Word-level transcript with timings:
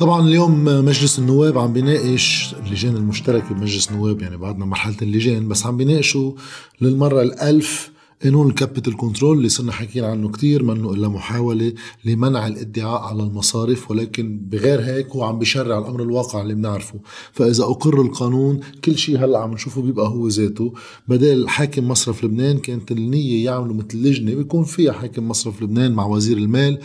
طبعا 0.00 0.28
اليوم 0.28 0.64
مجلس 0.64 1.18
النواب 1.18 1.58
عم 1.58 1.72
بيناقش 1.72 2.54
اللجان 2.66 2.96
المشتركة 2.96 3.54
بمجلس 3.54 3.90
النواب 3.90 4.22
يعني 4.22 4.36
بعدنا 4.36 4.64
مرحلة 4.64 4.96
اللجان 5.02 5.48
بس 5.48 5.66
عم 5.66 5.76
بيناقشوا 5.76 6.32
للمرة 6.80 7.22
الألف 7.22 7.90
قانون 8.24 8.48
ال 8.48 8.54
capital 8.54 8.96
control 8.96 9.36
اللي 9.36 9.48
صرنا 9.48 9.72
حكينا 9.72 10.06
عنه 10.06 10.28
كتير 10.28 10.62
منه 10.62 10.92
إلا 10.92 11.08
محاولة 11.08 11.72
لمنع 12.04 12.46
الادعاء 12.46 13.00
على 13.00 13.22
المصارف 13.22 13.90
ولكن 13.90 14.40
بغير 14.50 14.80
هيك 14.80 15.08
هو 15.08 15.22
عم 15.22 15.38
بيشرع 15.38 15.78
الأمر 15.78 16.02
الواقع 16.02 16.40
اللي 16.42 16.54
بنعرفه. 16.54 17.00
فإذا 17.32 17.64
أقر 17.64 18.00
القانون 18.02 18.60
كل 18.84 18.98
شيء 18.98 19.24
هلأ 19.24 19.38
عم 19.38 19.52
نشوفه 19.52 19.82
بيبقى 19.82 20.08
هو 20.08 20.28
ذاته. 20.28 20.74
بدل 21.08 21.48
حاكم 21.48 21.88
مصرف 21.88 22.24
لبنان 22.24 22.58
كانت 22.58 22.92
النية 22.92 23.44
يعملوا 23.44 23.74
مثل 23.74 23.98
لجنة 23.98 24.34
بيكون 24.34 24.64
فيها 24.64 24.92
حاكم 24.92 25.28
مصرف 25.28 25.62
لبنان 25.62 25.92
مع 25.92 26.06
وزير 26.06 26.36
المال. 26.38 26.78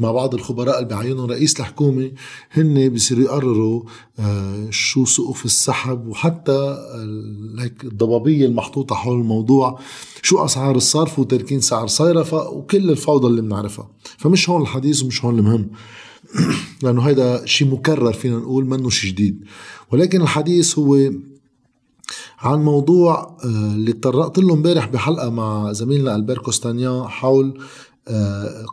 مع 0.00 0.12
بعض 0.12 0.34
الخبراء 0.34 0.78
اللي 0.78 0.88
بيعينوا 0.88 1.26
رئيس 1.26 1.60
الحكومة 1.60 2.12
هن 2.50 2.88
بيصيروا 2.88 3.24
يقرروا 3.24 3.82
آه، 4.18 4.66
شو 4.70 5.04
سقف 5.04 5.44
السحب 5.44 6.06
وحتى 6.06 6.78
هيك 7.58 7.84
الضبابية 7.84 8.46
المحطوطة 8.46 8.94
حول 8.94 9.20
الموضوع 9.20 9.80
شو 10.22 10.44
أسعار 10.44 10.76
الصرف 10.76 11.18
وتركين 11.18 11.60
سعر 11.60 11.86
صيرفة 11.86 12.48
وكل 12.48 12.90
الفوضى 12.90 13.26
اللي 13.26 13.42
بنعرفها. 13.42 13.90
فمش 14.18 14.50
هون 14.50 14.62
الحديث 14.62 15.02
ومش 15.02 15.24
هون 15.24 15.38
المهم. 15.38 15.70
لأنه 16.82 17.02
هيدا 17.02 17.46
شيء 17.46 17.68
مكرر 17.68 18.12
فينا 18.12 18.36
نقول 18.36 18.64
منه 18.64 18.90
شيء 18.90 19.10
جديد. 19.10 19.44
ولكن 19.92 20.22
الحديث 20.22 20.78
هو 20.78 21.10
عن 22.38 22.64
موضوع 22.64 23.36
آه، 23.44 23.46
اللي 23.46 23.92
تطرقت 23.92 24.38
له 24.38 24.54
امبارح 24.54 24.86
بحلقة 24.88 25.30
مع 25.30 25.72
زميلنا 25.72 26.16
ألبير 26.16 26.38
كوستانيا 26.38 27.04
حول 27.08 27.58
آه، 27.58 27.64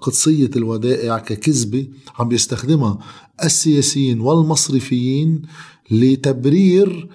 قدسية 0.01 0.49
الودائع 0.55 1.17
ككذبة 1.17 1.87
عم 2.19 2.27
بيستخدمها 2.27 2.99
السياسيين 3.43 4.19
والمصرفيين 4.19 5.41
لتبرير 5.91 7.09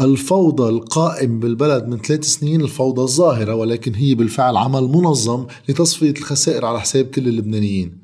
الفوضى 0.00 0.68
القائم 0.68 1.40
بالبلد 1.40 1.88
من 1.88 1.98
ثلاث 1.98 2.24
سنين 2.24 2.60
الفوضى 2.60 3.02
الظاهرة 3.02 3.54
ولكن 3.54 3.94
هي 3.94 4.14
بالفعل 4.14 4.56
عمل 4.56 4.82
منظم 4.82 5.46
لتصفية 5.68 6.10
الخسائر 6.10 6.64
على 6.64 6.80
حساب 6.80 7.04
كل 7.04 7.28
اللبنانيين. 7.28 7.98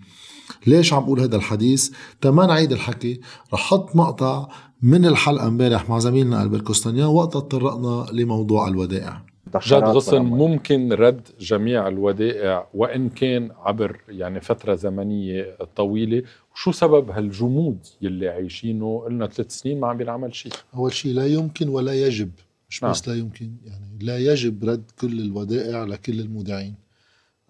ليش 0.67 0.93
عم 0.93 1.05
بقول 1.05 1.21
هذا 1.21 1.37
الحديث؟ 1.37 1.91
تما 2.21 2.47
نعيد 2.47 2.73
الحكي. 2.73 3.21
رح 3.55 3.61
حط 3.61 3.97
مقطع 3.97 4.49
من 4.83 5.07
الحلقة 5.07 5.47
امبارح 5.47 5.89
مع 5.89 5.99
زميلنا 5.99 6.43
البر 6.43 6.61
كوستانيا 6.61 7.07
وقتها 7.07 7.41
تطرقنا 7.41 8.07
لموضوع 8.13 8.69
الودائع. 8.69 9.34
جد 9.63 9.85
غصن 9.85 10.23
ممكن 10.23 10.93
رد 10.93 11.29
جميع 11.41 11.89
الودائع 11.89 12.67
وإن 12.75 13.09
كان 13.09 13.51
عبر 13.57 14.01
يعني 14.09 14.41
فترة 14.41 14.75
زمنية 14.75 15.57
طويلة. 15.77 16.23
وشو 16.55 16.73
سبب 16.73 17.11
هالجمود 17.11 17.79
يلي 18.03 18.29
عايشينه؟ 18.29 19.03
قلنا 19.05 19.27
ثلاث 19.27 19.51
سنين 19.51 19.81
ما 19.81 19.89
عم 19.89 19.97
بينعمل 19.97 20.35
شيء 20.35 20.53
أول 20.77 20.93
شيء 20.93 21.15
لا 21.15 21.27
يمكن 21.27 21.69
ولا 21.69 21.95
يجب 21.95 22.31
مش 22.71 22.83
نعم. 22.83 22.93
بس 22.93 23.09
لا 23.09 23.15
يمكن 23.15 23.51
يعني 23.65 23.99
لا 24.01 24.19
يجب 24.19 24.65
رد 24.65 24.91
كل 25.01 25.21
الودائع 25.21 25.85
لكل 25.85 26.21
المودعين. 26.21 26.75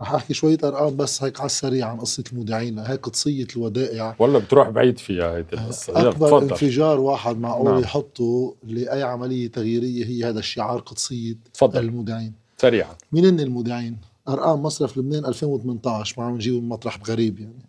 رح 0.01 0.15
أحكي 0.15 0.35
شوية 0.35 0.59
أرقام 0.65 0.97
بس 0.97 1.23
هيك 1.23 1.41
على 1.41 1.47
السريع 1.47 1.89
عن 1.89 2.01
قصة 2.01 2.25
المودعين 2.33 2.79
هيك 2.79 3.01
قصية 3.09 3.47
الودائع. 3.57 4.17
والله 4.19 4.39
بتروح 4.39 4.69
بعيد 4.69 4.99
فيها 4.99 5.37
هيدي 5.37 5.53
القصة. 5.53 6.09
أكبر 6.09 6.29
فضل. 6.31 6.51
انفجار 6.51 7.01
واحد 7.01 7.39
معقول 7.39 7.71
نعم. 7.71 7.83
يحطه 7.83 8.55
لأي 8.63 9.03
عملية 9.03 9.51
تغييرية 9.51 10.07
هي 10.07 10.25
هذا 10.25 10.39
الشعار 10.39 10.81
قدسية 10.81 11.37
تفضل. 11.55 11.81
المودعين. 11.81 12.33
سريعا. 12.59 12.95
مين 13.13 13.25
هن 13.25 13.41
المودعين؟ 13.41 13.97
أرقام 14.29 14.63
مصرف 14.63 14.99
لبنان 14.99 15.27
2018 15.27 16.21
ما 16.21 16.27
عم 16.27 16.35
نجيب 16.35 16.63
مطرح 16.63 16.99
غريب 17.07 17.41
يعني. 17.41 17.67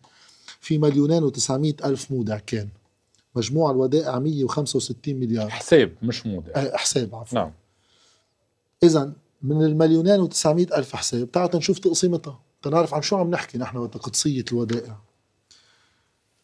في 0.59 0.77
مليونين 0.77 1.31
و900 1.31 1.85
ألف 1.85 2.11
مودع 2.11 2.37
كان. 2.37 2.67
مجموع 3.35 3.71
الودائع 3.71 4.19
165 4.19 5.15
مليار. 5.15 5.49
حساب 5.49 5.91
مش 6.01 6.25
مودع. 6.25 6.51
أه 6.55 6.77
حساب 6.77 7.15
عفوا. 7.15 7.39
نعم. 7.39 7.51
اذا 8.83 9.13
من 9.41 9.63
المليونين 9.63 10.29
و900 10.29 10.77
ألف 10.77 10.95
حساب. 10.95 11.31
تعال 11.31 11.49
نشوف 11.55 11.79
تقسيمتها. 11.79 12.39
تنعرف 12.61 12.93
عن 12.93 13.01
شو 13.01 13.15
عم 13.15 13.29
نحكي 13.29 13.57
نحن 13.57 13.77
وقت 13.77 13.97
قدسيه 13.97 14.45
الودائع. 14.51 14.97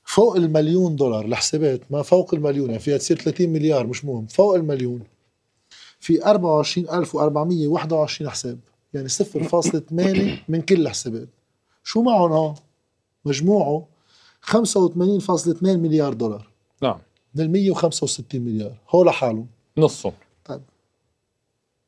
فوق 0.03 0.35
المليون 0.35 0.95
دولار 0.95 1.25
الحسابات 1.25 1.91
ما 1.91 2.01
فوق 2.01 2.33
المليون 2.33 2.69
يعني 2.69 2.79
فيها 2.79 2.97
تصير 2.97 3.17
30 3.17 3.49
مليار 3.49 3.87
مش 3.87 4.05
مهم. 4.05 4.25
فوق 4.25 4.55
المليون. 4.55 5.03
في 5.99 6.25
24421 6.25 8.29
حساب. 8.29 8.59
يعني 8.93 9.09
0.8 9.09 10.43
من 10.49 10.61
كل 10.61 10.81
الحسابات. 10.81 11.27
شو 11.83 12.01
معهم 12.01 12.31
ها 12.31 12.55
مجموعه 13.25 13.87
85.2 14.41 15.63
مليار 15.63 16.13
دولار. 16.13 16.47
نعم. 16.81 16.99
من 17.35 17.43
ال 17.43 17.51
165 17.51 18.41
مليار. 18.41 18.75
هو 18.89 19.03
لحالهم. 19.03 19.47
نصهم. 19.77 20.13
طيب. 20.45 20.61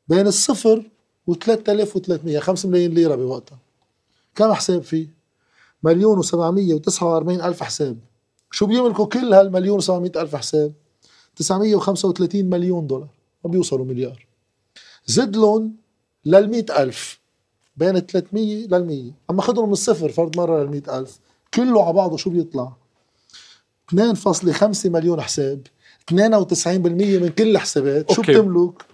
بين 0.08 0.28
الصفر 0.28 0.84
و 1.28 1.34
3300 1.34 2.40
5 2.40 2.70
ملايين 2.70 2.92
ليرة 2.92 3.16
بوقتها. 3.16 3.58
كم 4.36 4.54
حساب 4.54 4.82
فيه؟ 4.82 5.08
مليون 5.84 6.24
و749 6.24 7.44
ألف 7.44 7.64
حساب. 7.64 7.98
شو 8.52 8.66
بيملكوا 8.66 9.06
كل 9.06 9.34
هالمليون 9.34 9.82
و700 9.82 10.18
ألف 10.18 10.36
حساب؟ 10.36 10.74
935 11.36 12.46
مليون 12.46 12.88
دولار. 12.88 13.08
ما 13.46 13.52
بيوصلوا 13.52 13.86
مليار. 13.86 14.26
زد 15.06 15.36
لهم 15.36 15.76
لل 16.26 16.72
ألف. 16.72 17.20
بين 17.78 18.00
300 18.00 18.68
لل 18.68 18.86
100 18.86 19.12
أما 19.30 19.42
خذهم 19.42 19.68
من 19.68 19.74
الصفر 19.74 20.10
فرد 20.10 20.38
مرة 20.38 20.64
لل 20.64 20.90
ألف. 20.90 21.20
كله 21.54 21.84
على 21.84 21.94
بعضه 21.94 22.18
شو 22.18 22.30
بيطلع؟ 22.30 22.74
2.5 23.94 24.90
مليون 24.90 25.22
حساب. 25.22 25.68
92% 26.12 26.16
من 27.20 27.30
كل 27.30 27.52
الحسابات. 27.52 28.12
شو 28.12 28.22
بتملك؟ 28.22 28.86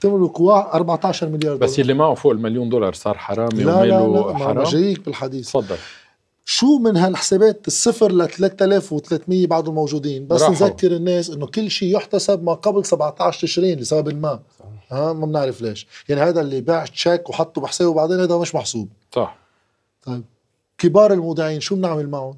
تملك 0.00 0.40
14 0.40 1.26
مليار 1.26 1.40
دولار. 1.40 1.56
بس 1.56 1.80
اللي 1.80 1.94
معه 1.94 2.14
فوق 2.14 2.32
المليون 2.32 2.68
دولار 2.68 2.92
صار 2.94 3.18
حرامي 3.18 3.64
لا 3.64 3.84
لا 3.84 4.06
لا 4.06 4.38
حرام؟ 4.38 4.62
جايك 4.62 5.04
بالحديث. 5.04 5.48
تفضل. 5.48 5.76
شو 6.44 6.78
من 6.78 6.96
هالحسابات 6.96 7.66
الصفر 7.66 8.12
ل 8.12 8.28
3300 8.28 9.46
بعضهم 9.46 9.74
موجودين 9.74 10.26
بس 10.26 10.42
راحوا. 10.42 10.54
نذكر 10.54 10.96
الناس 10.96 11.30
إنه 11.30 11.46
كل 11.46 11.70
شيء 11.70 11.96
يحتسب 11.96 12.44
ما 12.44 12.54
قبل 12.54 12.84
17 12.84 13.40
تشرين 13.40 13.78
لسبب 13.78 14.20
ما. 14.20 14.40
ها 14.90 15.12
ما 15.12 15.26
بنعرف 15.26 15.62
ليش. 15.62 15.86
يعني 16.08 16.20
هذا 16.20 16.40
اللي 16.40 16.60
باع 16.60 16.84
تشيك 16.84 17.30
وحطه 17.30 17.60
بحسابه 17.60 17.90
وبعدين 17.90 18.20
هذا 18.20 18.38
مش 18.38 18.54
محسوب. 18.54 18.88
صح. 19.14 19.38
طيب. 20.06 20.24
كبار 20.78 21.12
المودعين 21.12 21.60
شو 21.60 21.76
بنعمل 21.76 22.08
معهم؟ 22.08 22.36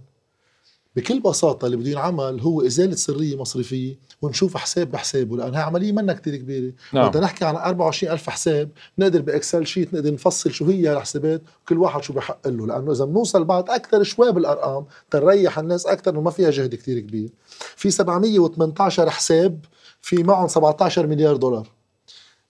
بكل 0.99 1.21
بساطة 1.21 1.67
اللي 1.67 1.77
بده 1.77 1.91
ينعمل 1.91 2.41
هو 2.41 2.63
إزالة 2.67 2.95
سرية 2.95 3.37
مصرفية 3.37 3.99
ونشوف 4.23 4.57
حساب 4.57 4.91
بحسابه 4.91 5.37
لأن 5.37 5.55
هي 5.55 5.63
عملية 5.63 5.93
منا 5.93 6.13
كتير 6.13 6.37
كبيرة. 6.37 6.73
نعم. 6.93 7.05
وقت 7.05 7.17
نحكي 7.17 7.45
عن 7.45 7.57
24 7.57 8.13
ألف 8.13 8.31
حساب 8.31 8.71
نقدر 8.99 9.21
ب 9.23 9.30
Excel 9.30 9.67
sheet 9.67 9.95
نقدر 9.95 10.13
نفصل 10.13 10.53
شو 10.53 10.65
هي 10.65 10.93
الحسابات 10.93 11.43
وكل 11.63 11.79
واحد 11.79 12.03
شو 12.03 12.13
بحق 12.13 12.49
له. 12.49 12.67
لأنه 12.67 12.93
إذا 12.93 13.05
بنوصل 13.05 13.45
بعد 13.45 13.71
أكثر 13.71 14.03
شوي 14.03 14.33
بالأرقام 14.33 14.87
تنريح 15.11 15.59
الناس 15.59 15.87
أكثر 15.87 16.11
إنه 16.11 16.21
ما 16.21 16.31
فيها 16.31 16.51
جهد 16.51 16.75
كتير 16.75 17.01
كبير. 17.01 17.31
في 17.77 17.91
718 17.91 19.11
حساب 19.11 19.65
في 20.03 20.23
معهم 20.23 20.49
17 20.49 21.07
مليار 21.07 21.37
دولار. 21.37 21.69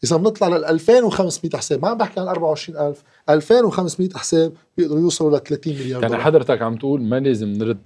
إذا 0.05 0.17
بنطلع 0.17 0.49
لل 0.49 0.65
2500 0.65 1.57
حساب 1.57 1.83
ما 1.83 1.89
عم 1.89 1.99
بحكي 1.99 2.21
عن 2.21 2.29
24000 2.29 3.03
2500 3.31 4.11
حساب 4.15 4.53
بيقدروا 4.77 5.01
يوصلوا 5.01 5.39
ل 5.39 5.43
30 5.43 5.73
مليار 5.73 5.89
يعني 5.91 6.07
دولار. 6.07 6.21
حضرتك 6.21 6.63
عم 6.63 6.77
تقول 6.77 7.03
ما 7.03 7.21
لازم 7.21 7.53
نرد 7.53 7.79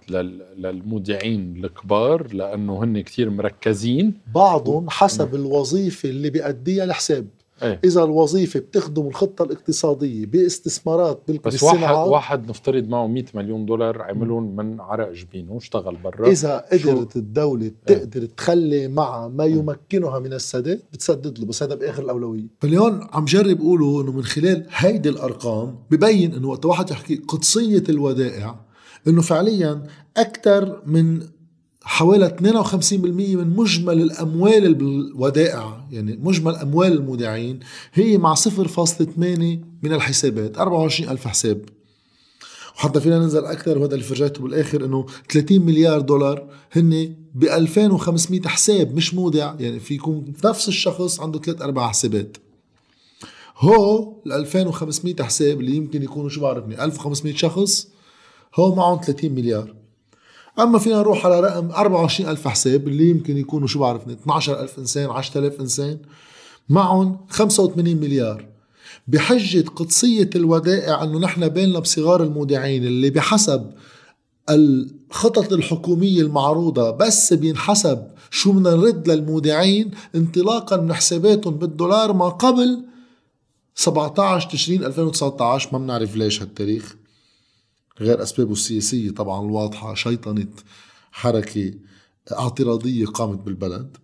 للمودعين 0.58 1.64
الكبار 1.64 2.34
لأنه 2.34 2.84
هن 2.84 3.00
كثير 3.00 3.30
مركزين 3.30 4.14
بعضهم 4.34 4.90
حسب 4.90 5.34
الوظيفة 5.34 6.08
اللي 6.08 6.30
بيأديها 6.30 6.84
الحساب 6.84 7.26
إيه؟ 7.62 7.80
إذا 7.84 8.04
الوظيفة 8.04 8.60
بتخدم 8.60 9.06
الخطة 9.06 9.42
الاقتصادية 9.42 10.26
باستثمارات 10.26 11.30
بس 11.44 11.62
واحد 11.62 11.94
واحد 11.94 12.48
نفترض 12.48 12.88
معه 12.88 13.06
100 13.06 13.24
مليون 13.34 13.66
دولار 13.66 14.02
عملهم 14.02 14.56
من 14.56 14.80
عرق 14.80 15.12
جبينه 15.12 15.52
واشتغل 15.52 15.96
برا. 15.96 16.30
إذا 16.30 16.64
قدرت 16.72 17.16
الدولة 17.16 17.72
إيه؟ 17.88 17.96
تقدر 17.96 18.24
تخلي 18.24 18.88
معها 18.88 19.28
ما 19.28 19.44
يمكنها 19.44 20.18
من 20.18 20.32
السداد 20.32 20.82
بتسدد 20.92 21.38
له 21.38 21.46
بس 21.46 21.62
هذا 21.62 21.74
بآخر 21.74 22.02
الأولوية. 22.02 22.46
فاليوم 22.60 23.08
عم 23.12 23.24
جرب 23.24 23.60
اقوله 23.60 24.02
إنه 24.02 24.12
من 24.12 24.22
خلال 24.22 24.66
هيدي 24.70 25.08
الأرقام 25.08 25.78
ببين 25.90 26.34
إنه 26.34 26.48
وقت 26.48 26.64
واحد 26.64 26.90
يحكي 26.90 27.16
قدسية 27.16 27.84
الودائع 27.88 28.60
إنه 29.08 29.22
فعليا 29.22 29.82
أكثر 30.16 30.82
من 30.86 31.22
حوالي 31.84 32.28
52% 32.28 32.82
من 32.82 33.56
مجمل 33.56 34.02
الأموال 34.02 34.74
بالودائع 34.74 35.84
يعني 35.90 36.18
مجمل 36.22 36.54
أموال 36.56 36.92
المودعين 36.92 37.60
هي 37.94 38.18
مع 38.18 38.34
0.8 38.34 38.48
من 39.82 39.92
الحسابات 39.92 40.58
24 40.58 41.10
ألف 41.10 41.26
حساب. 41.26 41.64
وحتى 42.76 43.00
فينا 43.00 43.18
ننزل 43.18 43.44
أكثر 43.44 43.78
وهذا 43.78 43.94
اللي 43.94 44.04
فرجيته 44.04 44.42
بالآخر 44.42 44.84
إنه 44.84 45.06
30 45.30 45.60
مليار 45.60 46.00
دولار 46.00 46.48
هن 46.72 47.14
ب 47.34 47.44
2500 47.44 48.48
حساب 48.48 48.94
مش 48.94 49.14
مودع 49.14 49.54
يعني 49.60 49.80
في 49.80 49.94
يكون 49.94 50.32
نفس 50.44 50.68
الشخص 50.68 51.20
عنده 51.20 51.40
ثلاث 51.40 51.62
أربع 51.62 51.88
حسابات. 51.88 52.36
هو 53.58 54.12
ال 54.26 54.32
2500 54.32 55.22
حساب 55.22 55.60
اللي 55.60 55.76
يمكن 55.76 56.02
يكونوا 56.02 56.28
شو 56.28 56.40
بعرفني 56.40 56.84
1500 56.84 57.34
شخص 57.34 57.88
هو 58.54 58.74
معهم 58.74 59.00
30 59.04 59.32
مليار. 59.32 59.81
أما 60.58 60.78
فينا 60.78 60.96
نروح 60.96 61.26
على 61.26 61.40
رقم 61.40 61.70
24 61.70 62.30
ألف 62.30 62.48
حساب 62.48 62.88
اللي 62.88 63.10
يمكن 63.10 63.36
يكونوا 63.36 63.66
شو 63.68 63.78
بعرفني 63.78 64.12
12 64.12 64.60
ألف 64.60 64.78
إنسان 64.78 65.10
10000 65.10 65.60
إنسان 65.60 65.98
معهم 66.68 67.16
85 67.28 67.96
مليار. 67.96 68.46
بحجة 69.08 69.64
قدسية 69.76 70.30
الودائع 70.36 71.02
أنه 71.02 71.18
نحن 71.18 71.48
بيننا 71.48 71.78
بصغار 71.78 72.22
المودعين 72.22 72.84
اللي 72.84 73.10
بحسب 73.10 73.70
الخطط 74.50 75.52
الحكومية 75.52 76.22
المعروضة 76.22 76.90
بس 76.90 77.32
بينحسب 77.32 78.06
شو 78.30 78.52
بدنا 78.52 78.74
نرد 78.74 79.10
للمودعين 79.10 79.90
انطلاقا 80.14 80.76
من 80.76 80.92
حساباتهم 80.92 81.54
بالدولار 81.54 82.12
ما 82.12 82.28
قبل 82.28 82.84
17 83.74 84.50
تشرين 84.50 84.84
2019 84.84 85.68
ما 85.72 85.78
بنعرف 85.78 86.16
ليش 86.16 86.42
هالتاريخ. 86.42 86.96
غير 88.00 88.22
أسبابه 88.22 88.52
السياسية 88.52 89.10
طبعا 89.10 89.46
الواضحة 89.46 89.94
شيطنة 89.94 90.48
حركة 91.12 91.74
اعتراضية 92.32 93.06
قامت 93.06 93.38
بالبلد. 93.38 93.96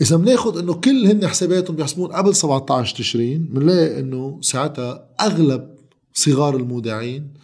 إذا 0.00 0.16
بناخذ 0.16 0.58
إنه 0.58 0.74
كل 0.74 1.06
هن 1.06 1.28
حساباتهم 1.28 1.76
بيحسبون 1.76 2.12
قبل 2.12 2.34
17 2.34 2.96
تشرين 2.96 3.44
بنلاقي 3.44 4.00
إنه 4.00 4.38
ساعتها 4.42 5.08
أغلب 5.20 5.76
صغار 6.14 6.56
المودعين 6.56 7.34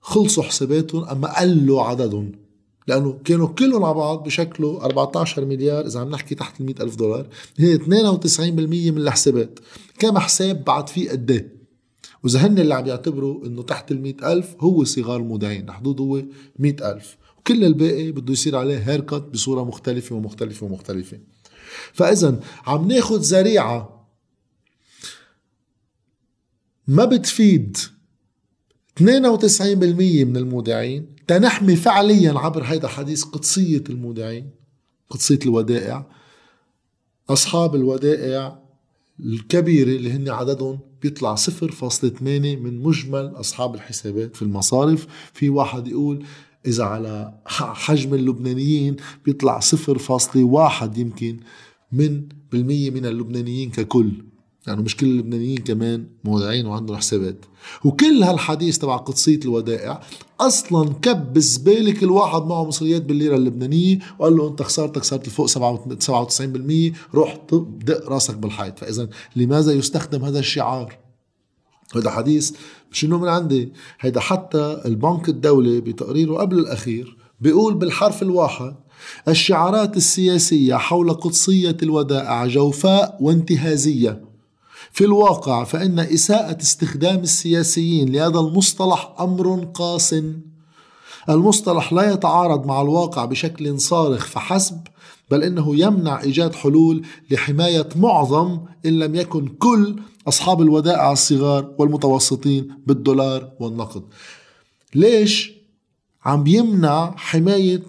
خلصوا 0.00 0.42
حساباتهم 0.42 1.04
أما 1.04 1.40
قلوا 1.40 1.82
عددهم. 1.82 2.32
لأنه 2.88 3.18
كانوا 3.24 3.48
كلهم 3.48 3.84
على 3.84 3.94
بعض 3.94 4.24
بشكلوا 4.24 4.84
14 4.84 5.44
مليار 5.44 5.86
إذا 5.86 6.00
عم 6.00 6.10
نحكي 6.10 6.34
تحت 6.34 6.60
ال 6.60 6.82
ألف 6.82 6.96
دولار 6.96 7.26
هي 7.56 7.78
92% 7.78 7.84
من 8.40 8.98
الحسابات. 8.98 9.58
كم 9.98 10.18
حساب 10.18 10.64
بعد 10.64 10.88
فيه 10.88 11.10
قد 11.10 11.30
إيه؟ 11.30 11.63
وإذا 12.24 12.46
هن 12.46 12.58
اللي 12.58 12.74
عم 12.74 12.86
يعتبروا 12.86 13.46
إنه 13.46 13.62
تحت 13.62 13.92
ال 13.92 14.24
ألف 14.24 14.56
هو 14.60 14.84
صغار 14.84 15.20
المودعين 15.20 15.68
الحدود 15.68 16.00
هو 16.00 16.22
100 16.58 16.92
ألف. 16.92 17.16
وكل 17.38 17.64
الباقي 17.64 18.12
بده 18.12 18.32
يصير 18.32 18.56
عليه 18.56 18.78
هيركت 18.78 19.22
بصورة 19.32 19.64
مختلفة 19.64 20.16
ومختلفة 20.16 20.66
ومختلفة. 20.66 21.18
فإذا 21.92 22.40
عم 22.66 22.88
ناخد 22.88 23.20
ذريعة 23.20 24.08
ما 26.88 27.04
بتفيد 27.04 27.76
92% 28.98 29.02
من 30.24 30.36
المودعين 30.36 31.16
تنحمي 31.26 31.76
فعليا 31.76 32.38
عبر 32.38 32.62
هيدا 32.62 32.86
الحديث 32.86 33.24
قدسية 33.24 33.84
المودعين 33.90 34.50
قدسية 35.10 35.38
الودائع 35.46 36.06
أصحاب 37.28 37.74
الودائع 37.74 38.63
الكبيرة 39.20 39.88
اللي 39.88 40.12
هن 40.12 40.28
عددهم 40.28 40.78
بيطلع 41.02 41.34
0.8 41.34 42.22
من 42.22 42.82
مجمل 42.82 43.26
أصحاب 43.26 43.74
الحسابات 43.74 44.36
في 44.36 44.42
المصارف. 44.42 45.06
في 45.32 45.48
واحد 45.48 45.88
يقول 45.88 46.24
إذا 46.66 46.84
على 46.84 47.40
حجم 47.46 48.14
اللبنانيين 48.14 48.96
بيطلع 49.24 49.60
0.1 49.60 50.98
يمكن 50.98 51.40
من 51.92 52.28
بالمية 52.52 52.90
من 52.90 53.06
اللبنانيين 53.06 53.70
ككل. 53.70 54.12
يعني 54.66 54.82
مش 54.82 54.96
كل 54.96 55.06
اللبنانيين 55.06 55.58
كمان 55.58 56.06
مودعين 56.24 56.66
وعندهم 56.66 56.96
حسابات. 56.96 57.44
وكل 57.84 58.22
هالحديث 58.22 58.78
تبع 58.78 58.96
قدسية 58.96 59.40
الودائع 59.44 60.00
أصلا 60.40 60.92
كب 61.02 61.32
بالزبالة 61.32 61.92
كل 61.92 62.10
واحد 62.10 62.42
معه 62.42 62.64
مصريات 62.64 63.02
بالليرة 63.02 63.36
اللبنانية 63.36 63.98
وقال 64.18 64.36
له 64.36 64.48
أنت 64.48 64.62
خسارتك 64.62 65.04
صارت 65.04 65.28
فوق 65.28 65.48
97% 65.48 66.94
روح 67.14 67.38
دق 67.84 68.08
راسك 68.08 68.36
بالحيط. 68.36 68.78
فإذا 68.78 69.08
لماذا 69.36 69.72
يستخدم 69.72 70.24
هذا 70.24 70.38
الشعار؟ 70.38 70.98
هذا 71.96 72.10
حديث 72.10 72.52
مش 72.92 73.04
إنه 73.04 73.18
من 73.18 73.28
عندي. 73.28 73.72
هيدا 74.00 74.20
حتى 74.20 74.82
البنك 74.84 75.28
الدولي 75.28 75.80
بتقريره 75.80 76.34
قبل 76.34 76.58
الأخير 76.58 77.16
بيقول 77.40 77.74
بالحرف 77.74 78.22
الواحد 78.22 78.74
الشعارات 79.28 79.96
السياسية 79.96 80.74
حول 80.74 81.12
قدسية 81.12 81.76
الودائع 81.82 82.46
جوفاء 82.46 83.18
وانتهازية. 83.20 84.33
في 84.94 85.04
الواقع 85.04 85.64
فإن 85.64 85.98
إساءة 85.98 86.62
استخدام 86.62 87.18
السياسيين 87.18 88.12
لهذا 88.12 88.40
المصطلح 88.40 89.14
أمر 89.20 89.64
قاس 89.74 90.14
المصطلح 91.28 91.92
لا 91.92 92.12
يتعارض 92.12 92.66
مع 92.66 92.82
الواقع 92.82 93.24
بشكل 93.24 93.80
صارخ 93.80 94.26
فحسب 94.26 94.80
بل 95.30 95.42
إنه 95.42 95.76
يمنع 95.76 96.22
إيجاد 96.22 96.54
حلول 96.54 97.06
لحماية 97.30 97.88
معظم 97.96 98.60
إن 98.86 98.98
لم 98.98 99.14
يكن 99.14 99.48
كل 99.48 99.96
أصحاب 100.28 100.62
الودائع 100.62 101.12
الصغار 101.12 101.74
والمتوسطين 101.78 102.68
بالدولار 102.86 103.52
والنقد. 103.60 104.02
ليش 104.94 105.52
عم 106.24 106.42
بيمنع 106.42 107.14
حماية 107.16 107.82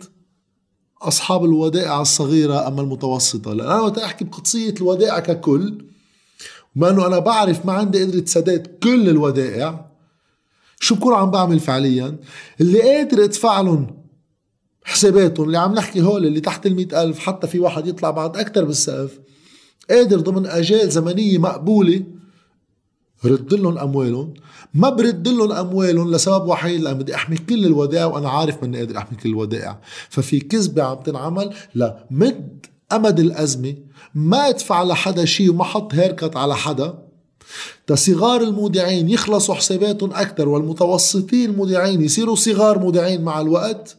أصحاب 1.01 1.45
الودائع 1.45 2.01
الصغيرة 2.01 2.67
أما 2.67 2.81
المتوسطة؟ 2.81 3.53
لأن 3.53 3.69
أنا 3.69 4.05
أحكي 4.05 4.25
بقدسية 4.25 4.73
الودائع 4.73 5.19
ككل 5.19 5.85
بما 6.75 6.89
إنه 6.89 7.07
أنا 7.07 7.19
بعرف 7.19 7.65
ما 7.65 7.73
عندي 7.73 8.03
قدرة 8.03 8.25
سداد 8.25 8.67
كل 8.83 9.09
الودائع. 9.09 9.91
شو 10.79 10.95
بكون 10.95 11.13
عم 11.13 11.31
بعمل 11.31 11.59
فعليا؟ 11.59 12.17
اللي 12.61 12.81
قادر 12.81 13.23
ادفع 13.23 13.61
لهم 13.61 14.05
حساباتهم 14.83 15.45
اللي 15.45 15.57
عم 15.57 15.73
نحكي 15.73 16.01
هول 16.01 16.25
اللي 16.25 16.39
تحت 16.39 16.65
المئة 16.65 17.03
ألف 17.03 17.19
حتى 17.19 17.47
في 17.47 17.59
واحد 17.59 17.87
يطلع 17.87 18.11
بعد 18.11 18.37
أكتر 18.37 18.65
بالسقف 18.65 19.19
قادر 19.89 20.19
ضمن 20.19 20.45
أجال 20.45 20.89
زمنية 20.89 21.37
مقبولة 21.37 22.03
رد 23.25 23.53
لهم 23.53 23.77
أموالهم. 23.77 24.33
ما 24.73 24.89
برد 24.89 25.27
لهم 25.27 25.51
أموالهم 25.51 26.11
لسبب 26.11 26.47
وحيد 26.47 26.81
لأن 26.81 26.97
بدي 26.97 27.15
أحمي 27.15 27.37
كل 27.37 27.65
الودائع 27.65 28.05
وأنا 28.05 28.29
عارف 28.29 28.63
مني 28.63 28.77
قادر 28.77 28.97
أحمي 28.97 29.17
كل 29.17 29.29
الودائع. 29.29 29.81
ففي 30.09 30.39
كذبة 30.39 30.83
عم 30.83 30.97
تنعمل 30.97 31.53
لمد 31.75 32.65
أمد 32.91 33.19
الأزمة 33.19 33.75
ما 34.15 34.49
ادفع 34.49 34.83
لحدا 34.83 35.25
شيء 35.25 35.49
وما 35.49 35.63
حط 35.63 35.93
هيركت 35.93 36.35
على 36.35 36.55
حدا. 36.55 37.05
تصغار 37.87 38.41
المودعين 38.41 39.09
يخلصوا 39.09 39.55
حساباتهم 39.55 40.13
أكثر 40.13 40.49
والمتوسطين 40.49 41.49
المودعين 41.49 42.01
يصيروا 42.01 42.35
صغار 42.35 42.79
مودعين 42.79 43.21
مع 43.21 43.41
الوقت. 43.41 43.97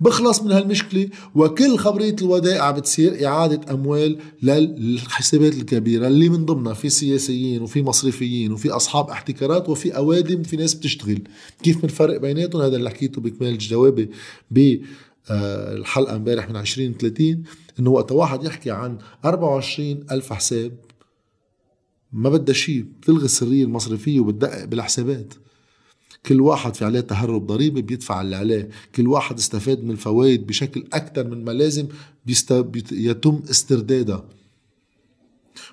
بخلص 0.00 0.42
من 0.42 0.52
هالمشكلة 0.52 1.08
وكل 1.34 1.78
خبرية 1.78 2.16
الودائع 2.22 2.70
بتصير 2.70 3.26
إعادة 3.26 3.74
أموال 3.74 4.18
للحسابات 4.42 5.54
الكبيرة 5.54 6.06
اللي 6.06 6.28
من 6.28 6.46
ضمنها 6.46 6.74
في 6.74 6.88
سياسيين 6.88 7.62
وفي 7.62 7.82
مصرفيين 7.82 8.52
وفي 8.52 8.70
أصحاب 8.70 9.10
احتكارات 9.10 9.68
وفي 9.68 9.96
أوادم 9.96 10.42
في 10.42 10.56
ناس 10.56 10.74
بتشتغل. 10.74 11.22
كيف 11.62 11.82
بنفرق 11.82 12.16
بيناتهم؟ 12.20 12.62
هذا 12.62 12.76
اللي 12.76 12.90
حكيته 12.90 13.20
بكمال 13.20 13.58
جوابي 13.58 14.10
بالحلقة 14.50 16.16
امبارح 16.16 16.48
من 16.48 16.56
20 16.56 16.94
30 16.94 17.42
إنه 17.80 17.90
وقت 17.90 18.12
واحد 18.12 18.44
يحكي 18.44 18.70
عن 18.70 18.98
24 19.24 20.04
ألف 20.10 20.32
حساب 20.32 20.78
ما 22.12 22.30
بدها 22.30 22.54
شيء 22.54 22.82
بتلغي 22.82 23.24
السرية 23.24 23.64
المصرفية 23.64 24.20
وبتدقق 24.20 24.64
بالحسابات. 24.64 25.34
كل 26.26 26.40
واحد 26.40 26.74
في 26.74 26.84
عليه 26.84 27.00
تهرب 27.00 27.46
ضريبي 27.46 27.82
بيدفع 27.82 28.20
اللي 28.20 28.36
عليه. 28.36 28.68
كل 28.94 29.08
واحد 29.08 29.38
استفاد 29.38 29.84
من 29.84 29.90
الفوائد 29.90 30.46
بشكل 30.46 30.84
أكثر 30.92 31.28
من 31.28 31.44
ما 31.44 31.50
لازم 31.50 31.88
بيست... 32.26 32.64
يتم 32.92 33.42
استردادها. 33.50 34.28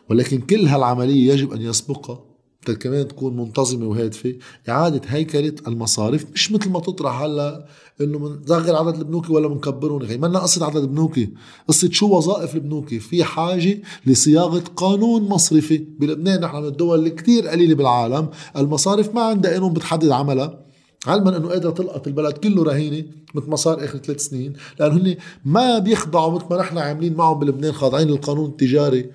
ولكن 0.09 0.41
كل 0.41 0.67
هالعملية 0.67 1.33
يجب 1.33 1.53
أن 1.53 1.61
يسبقها. 1.61 2.26
كمان 2.73 3.07
تكون 3.07 3.37
منتظمة 3.37 3.87
وهادفة. 3.87 4.35
إعادة 4.69 5.01
هيكلة 5.07 5.53
المصارف 5.67 6.25
مش 6.33 6.51
مثل 6.51 6.69
ما 6.69 6.79
تطرح 6.79 7.21
هلا 7.21 7.65
إنه 8.01 8.19
بنصغر 8.19 8.75
عدد 8.75 8.97
البنوكي 8.97 9.31
ولا 9.31 9.47
بنكبرهم 9.47 9.97
غير 9.97 10.19
ما 10.19 10.39
قصة 10.39 10.65
عدد 10.65 10.75
البنوكي 10.75 11.29
قصة 11.67 11.89
شو 11.91 12.17
وظائف 12.17 12.55
البنوكي. 12.55 12.99
في 12.99 13.23
حاجة 13.23 13.81
لصياغة 14.05 14.63
قانون 14.75 15.21
مصرفي. 15.21 15.77
بلبنان 15.77 16.41
نحن 16.41 16.57
من 16.57 16.65
الدول 16.65 16.99
اللي 16.99 17.09
كتير 17.09 17.47
قليلة 17.47 17.75
بالعالم. 17.75 18.29
المصارف 18.57 19.15
ما 19.15 19.21
عندها 19.21 19.51
قانون 19.51 19.73
بتحدد 19.73 20.09
عملها. 20.09 20.59
علما 21.07 21.37
إنه 21.37 21.47
قادرة 21.47 21.71
تلقط 21.71 22.07
البلد 22.07 22.37
كله 22.37 22.63
رهينة 22.63 23.05
مثل 23.35 23.49
ما 23.49 23.55
صار 23.55 23.83
آخر 23.83 23.97
ثلاث 23.97 24.21
سنين. 24.21 24.53
لأنه 24.79 24.95
هن 24.95 25.15
ما 25.45 25.79
بيخضعوا 25.79 26.35
مثل 26.35 26.45
ما 26.49 26.57
نحن 26.57 26.77
عاملين 26.77 27.13
معهم 27.13 27.39
بلبنان 27.39 27.71
خاضعين 27.71 28.07
للقانون 28.07 28.49
التجاري. 28.49 29.09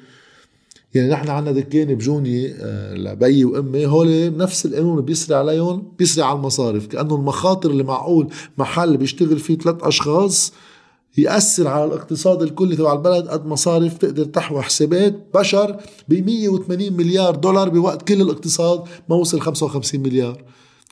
يعني 0.95 1.09
نحن 1.09 1.29
عندنا 1.29 1.53
دكان 1.53 1.95
بجوني 1.95 2.55
آه، 2.55 2.95
لبيي 2.95 3.45
وأمي 3.45 3.87
هول 3.87 4.37
نفس 4.37 4.67
القانون 4.67 5.01
بيسري 5.01 5.37
عليهم 5.37 5.93
بيسري 5.99 6.25
على 6.25 6.37
المصارف. 6.37 6.87
كأنه 6.87 7.15
المخاطر 7.15 7.71
اللي 7.71 7.83
معقول 7.83 8.29
محل 8.59 8.97
بيشتغل 8.97 9.39
فيه 9.39 9.59
ثلاث 9.59 9.77
أشخاص 9.83 10.53
يأثر 11.19 11.69
على 11.69 11.85
الاقتصاد 11.85 12.43
الكلي 12.43 12.77
تبع 12.77 12.93
البلد 12.93 13.29
قد 13.29 13.47
مصارف 13.47 13.99
تقدر 13.99 14.25
تحوي 14.25 14.63
حسابات 14.63 15.27
بشر 15.35 15.77
ب 16.09 16.15
180 16.15 16.93
مليار 16.93 17.35
دولار 17.35 17.69
بوقت 17.69 18.09
كل 18.09 18.21
الاقتصاد 18.23 18.85
ما 19.09 19.17
وصل 19.17 19.41
55 19.41 20.01
مليار. 20.01 20.45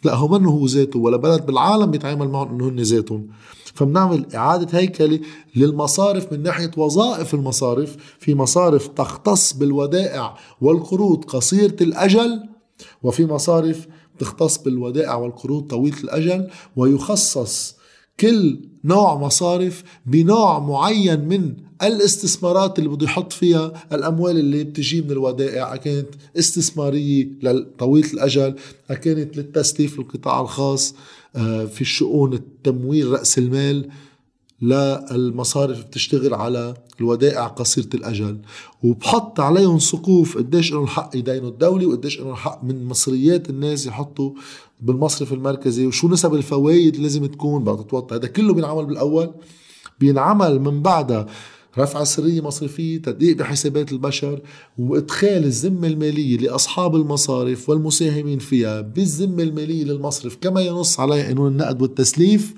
لا 0.04 0.14
هو 0.14 0.28
منه 0.28 0.50
هو 0.50 0.66
ذاته 0.66 0.98
ولا 0.98 1.16
بلد 1.16 1.46
بالعالم 1.46 1.90
بيتعامل 1.90 2.28
معهم 2.28 2.48
إنه 2.54 2.68
هن 2.68 2.80
ذاتهم. 2.80 3.28
فبنعمل 3.74 4.26
إعادة 4.34 4.78
هيكلة 4.78 5.20
للمصارف 5.56 6.32
من 6.32 6.42
ناحية 6.42 6.70
وظائف 6.76 7.34
المصارف. 7.34 7.96
في 8.18 8.34
مصارف 8.34 8.88
تختص 8.88 9.52
بالودائع 9.52 10.36
والقروض 10.60 11.24
قصيرة 11.24 11.76
الأجل 11.80 12.42
وفي 13.02 13.26
مصارف 13.26 13.86
تختص 14.18 14.58
بالودائع 14.58 15.14
والقروض 15.14 15.66
طويلة 15.66 15.98
الأجل 16.04 16.48
ويخصص 16.76 17.79
كل 18.20 18.60
نوع 18.84 19.18
مصارف 19.18 19.82
بنوع 20.06 20.58
معين 20.58 21.28
من 21.28 21.54
الاستثمارات 21.82 22.78
اللي 22.78 22.90
بده 22.90 23.04
يحط 23.06 23.32
فيها 23.32 23.72
الأموال 23.92 24.38
اللي 24.38 24.64
بتجي 24.64 25.02
من 25.02 25.10
الودائع. 25.10 25.76
كانت 25.76 26.08
استثمارية 26.38 27.28
لطويلة 27.42 28.12
الأجل 28.12 28.54
كانت 28.88 29.36
للتسليف 29.36 29.98
للقطاع 29.98 30.40
الخاص 30.40 30.94
آه، 31.36 31.64
في 31.64 31.80
الشؤون 31.80 32.32
التمويل 32.32 33.10
رأس 33.10 33.38
المال 33.38 33.88
للمصارف 34.62 35.84
بتشتغل 35.84 36.34
على 36.34 36.74
الودائع 37.00 37.46
قصيرة 37.46 37.88
الأجل. 37.94 38.38
وبحط 38.82 39.40
عليهم 39.40 39.78
سقوف 39.78 40.38
قديش 40.38 40.72
لهم 40.72 40.84
الحق 40.84 41.16
يدينوا 41.16 41.48
الدولة 41.48 41.86
وقديش 41.86 42.20
لهم 42.20 42.30
الحق 42.30 42.64
من 42.64 42.84
مصريات 42.84 43.50
الناس 43.50 43.86
يحطوا 43.86 44.32
بالمصرف 44.82 45.32
المركزي 45.32 45.86
وشو 45.86 46.08
نسب 46.08 46.34
الفوائد 46.34 46.96
لازم 46.96 47.26
تكون؟ 47.26 47.64
بعد 47.64 47.76
تتوطى 47.76 48.14
هذا 48.16 48.28
كله 48.28 48.54
بينعمل 48.54 48.86
بالأول. 48.86 49.34
بينعمل 50.00 50.60
من 50.60 50.82
بعدها 50.82 51.26
رفع 51.78 52.04
سرية 52.04 52.40
مصرفية 52.40 52.98
تدقيق 52.98 53.36
بحسابات 53.36 53.92
البشر 53.92 54.40
وإدخال 54.78 55.44
الذمة 55.44 55.88
المالية 55.88 56.38
لأصحاب 56.38 56.96
المصارف 56.96 57.68
والمساهمين 57.68 58.38
فيها 58.38 58.80
بالذمة 58.80 59.42
المالية 59.42 59.84
للمصرف 59.84 60.36
كما 60.40 60.60
ينص 60.60 61.00
عليها 61.00 61.24
قانون 61.26 61.52
النقد 61.52 61.82
والتسليف 61.82 62.54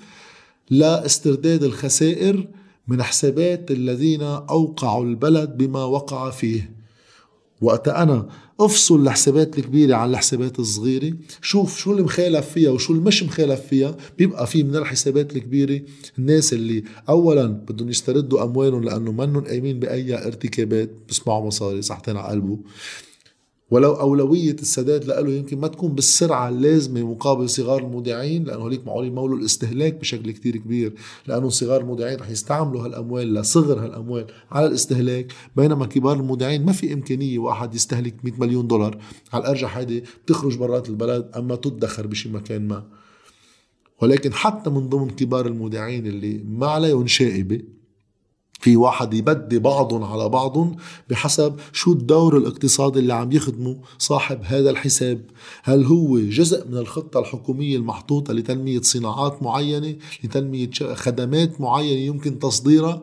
لاسترداد 0.70 1.64
الخسائر 1.64 2.48
من 2.88 3.02
حسابات 3.02 3.70
الذين 3.70 4.22
أوقعوا 4.22 5.04
البلد 5.04 5.56
بما 5.56 5.84
وقع 5.84 6.30
فيه. 6.30 6.81
وقت 7.62 7.88
أنا 7.88 8.28
أفصل 8.60 9.02
الحسابات 9.02 9.58
الكبيرة 9.58 9.94
عن 9.94 10.10
الحسابات 10.10 10.58
الصغيرة 10.58 11.12
شوف 11.42 11.78
شو 11.78 11.92
اللي 11.92 12.02
مخالف 12.02 12.48
فيها 12.48 12.70
وشو 12.70 12.92
اللي 12.92 13.04
مش 13.04 13.22
مخالف 13.22 13.60
فيها 13.60 13.96
بيبقى 14.18 14.46
في 14.46 14.62
من 14.62 14.76
الحسابات 14.76 15.36
الكبيرة 15.36 15.80
الناس 16.18 16.52
اللي 16.52 16.84
أولا 17.08 17.46
بدهم 17.46 17.88
يستردوا 17.88 18.44
أموالهم 18.44 18.84
لأنه 18.84 19.12
منهم 19.12 19.44
قايمين 19.44 19.80
بأي 19.80 20.26
ارتكابات 20.26 20.90
بسمعوا 21.08 21.46
مصاري 21.46 21.82
صحتين 21.82 22.16
على 22.16 22.28
قلبه. 22.28 22.58
ولو 23.72 23.92
أولوية 23.92 24.52
السداد 24.52 25.04
له 25.04 25.30
يمكن 25.30 25.58
ما 25.60 25.68
تكون 25.68 25.92
بالسرعة 25.92 26.48
اللازمة 26.48 27.02
مقابل 27.02 27.48
صغار 27.48 27.78
المودعين 27.84 28.44
لأنه 28.44 28.66
هليك 28.68 28.86
معقول 28.86 29.06
يمولوا 29.06 29.38
الاستهلاك 29.38 29.94
بشكل 29.94 30.30
كتير 30.30 30.56
كبير 30.56 30.94
لأنه 31.26 31.48
صغار 31.48 31.80
المودعين 31.80 32.18
رح 32.18 32.30
يستعملوا 32.30 32.84
هالأموال 32.84 33.34
لصغر 33.34 33.84
هالأموال 33.84 34.26
على 34.50 34.66
الاستهلاك 34.66 35.32
بينما 35.56 35.86
كبار 35.86 36.16
المودعين 36.16 36.64
ما 36.64 36.72
في 36.72 36.92
إمكانية 36.92 37.38
واحد 37.38 37.74
يستهلك 37.74 38.14
100 38.24 38.34
مليون 38.38 38.66
دولار. 38.66 38.98
على 39.32 39.42
الأرجح 39.42 39.76
هيدي 39.76 40.04
بتخرج 40.24 40.58
برات 40.58 40.88
البلد 40.88 41.30
أما 41.36 41.56
تدخر 41.56 42.06
بشي 42.06 42.28
مكان 42.28 42.68
ما. 42.68 42.84
ولكن 44.02 44.32
حتى 44.32 44.70
من 44.70 44.88
ضمن 44.88 45.10
كبار 45.10 45.46
المودعين 45.46 46.06
اللي 46.06 46.44
ما 46.48 46.66
عليهم 46.66 47.06
شائبة 47.06 47.60
في 48.62 48.76
واحد 48.76 49.14
يبدي 49.14 49.58
بعضهم 49.58 50.04
على 50.04 50.28
بعضهم 50.28 50.76
بحسب 51.10 51.56
شو 51.72 51.92
الدور 51.92 52.36
الاقتصادي 52.36 52.98
اللي 52.98 53.14
عم 53.14 53.32
يخدمه 53.32 53.76
صاحب 53.98 54.40
هذا 54.44 54.70
الحساب. 54.70 55.20
هل 55.62 55.84
هو 55.84 56.18
جزء 56.18 56.68
من 56.68 56.76
الخطة 56.76 57.20
الحكومية 57.20 57.76
المحطوطة 57.76 58.32
لتنمية 58.34 58.80
صناعات 58.80 59.42
معينة 59.42 59.96
لتنمية 60.24 60.70
خدمات 60.94 61.60
معينة 61.60 62.00
يمكن 62.00 62.38
تصديرها 62.38 63.02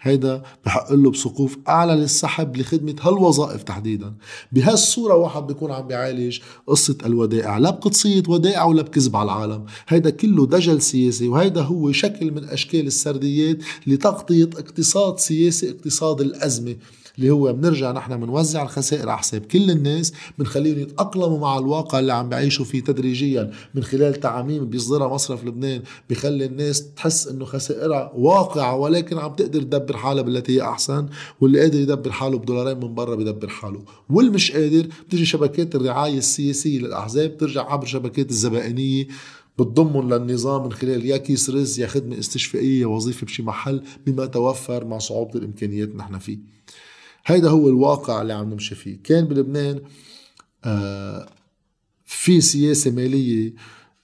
هيدا 0.00 0.42
بحق 0.64 0.92
له 0.92 1.10
بسقوف 1.10 1.58
أعلى 1.68 1.92
للسحب 1.94 2.56
لخدمة 2.56 2.94
هالوظائف 3.00 3.62
تحديدا. 3.62 4.14
بهالصورة 4.52 5.14
واحد 5.14 5.46
بيكون 5.46 5.70
عم 5.70 5.86
بيعالج 5.86 6.38
قصة 6.66 6.98
الودائع 7.06 7.58
لا 7.58 7.70
بقدسية 7.70 8.22
ودائع 8.28 8.64
ولا 8.64 8.82
بكذب 8.82 9.16
على 9.16 9.24
العالم. 9.32 9.64
هيدا 9.88 10.10
كله 10.10 10.46
دجل 10.46 10.82
سياسي 10.82 11.28
وهيدا 11.28 11.62
هو 11.62 11.92
شكل 11.92 12.30
من 12.32 12.44
أشكال 12.44 12.86
السرديات 12.86 13.58
لتغطية 13.86 14.50
اقتصاد 14.56 15.18
سياسي 15.18 15.70
اقتصاد 15.70 16.20
الأزمة. 16.20 16.76
اللي 17.18 17.30
هو 17.30 17.52
بنرجع 17.52 17.92
نحن 17.92 18.16
بنوزع 18.20 18.62
الخسائر 18.62 19.08
على 19.08 19.18
حساب 19.18 19.40
كل 19.40 19.70
الناس 19.70 20.12
بنخليهم 20.38 20.78
يتأقلموا 20.78 21.38
مع 21.38 21.58
الواقع 21.58 21.98
اللي 21.98 22.12
عم 22.12 22.28
بيعيشوا 22.28 22.64
فيه 22.64 22.80
تدريجيا 22.80 23.50
من 23.74 23.82
خلال 23.82 24.14
تعاميم 24.14 24.66
بيصدرها 24.66 25.08
مصرف 25.08 25.44
لبنان 25.44 25.82
بخلي 26.10 26.44
الناس 26.44 26.94
تحس 26.94 27.28
إنه 27.28 27.44
خسائرها 27.44 28.12
واقعة 28.16 28.76
ولكن 28.76 29.18
عم 29.18 29.34
تقدر 29.34 29.62
تدبر 29.62 29.96
حالها 29.96 30.22
بالتي 30.22 30.56
هي 30.56 30.62
أحسن 30.62 31.06
واللي 31.40 31.60
قادر 31.60 31.78
يدبر 31.78 32.10
حاله 32.10 32.38
بدولارين 32.38 32.84
من 32.84 32.94
برا 32.94 33.14
بيدبر 33.14 33.48
حاله. 33.48 33.82
واللي 34.10 34.30
مش 34.30 34.52
قادر 34.52 34.86
بتجي 35.08 35.24
شبكات 35.24 35.74
الرعاية 35.74 36.18
السياسية 36.18 36.78
للأحزاب 36.78 37.36
ترجع 37.36 37.72
عبر 37.72 37.86
شبكات 37.86 38.30
الزبائنية 38.30 39.06
بتضمهم 39.58 40.14
للنظام 40.14 40.64
من 40.64 40.72
خلال 40.72 41.06
يا 41.06 41.16
كيس 41.16 41.50
رز 41.50 41.80
يا 41.80 41.86
خدمة 41.86 42.18
استشفائية 42.18 42.86
وظيفة 42.86 43.24
بشي 43.24 43.42
محل 43.42 43.82
بما 44.06 44.26
توفر 44.26 44.84
مع 44.84 44.98
صعوبة 44.98 45.38
الإمكانيات 45.38 45.96
نحن 45.96 46.18
فيه. 46.18 46.57
هيدا 47.28 47.50
هو 47.50 47.68
الواقع 47.68 48.22
اللي 48.22 48.32
عم 48.32 48.50
نمشي 48.52 48.74
فيه. 48.74 48.98
كان 49.04 49.24
بلبنان 49.24 49.80
آه 50.64 51.28
في 52.04 52.40
سياسة 52.40 52.90
مالية 52.90 53.54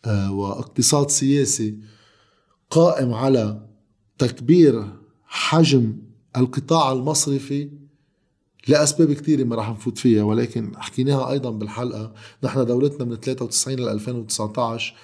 آه 0.04 0.32
واقتصاد 0.32 1.10
سياسي 1.10 1.78
قائم 2.70 3.14
على 3.14 3.66
تكبير 4.18 4.88
حجم 5.26 5.96
القطاع 6.36 6.92
المصرفي 6.92 7.70
لأسباب 8.68 9.12
كثيرة 9.12 9.44
ما 9.44 9.56
راح 9.56 9.70
نفوت 9.70 9.98
فيها 9.98 10.22
ولكن 10.22 10.72
حكيناها 10.76 11.30
أيضا 11.30 11.50
بالحلقة. 11.50 12.14
نحن 12.42 12.64
دولتنا 12.64 13.04
من 13.04 13.16
93 13.16 13.76
ل 13.76 13.88
2019 13.88 14.94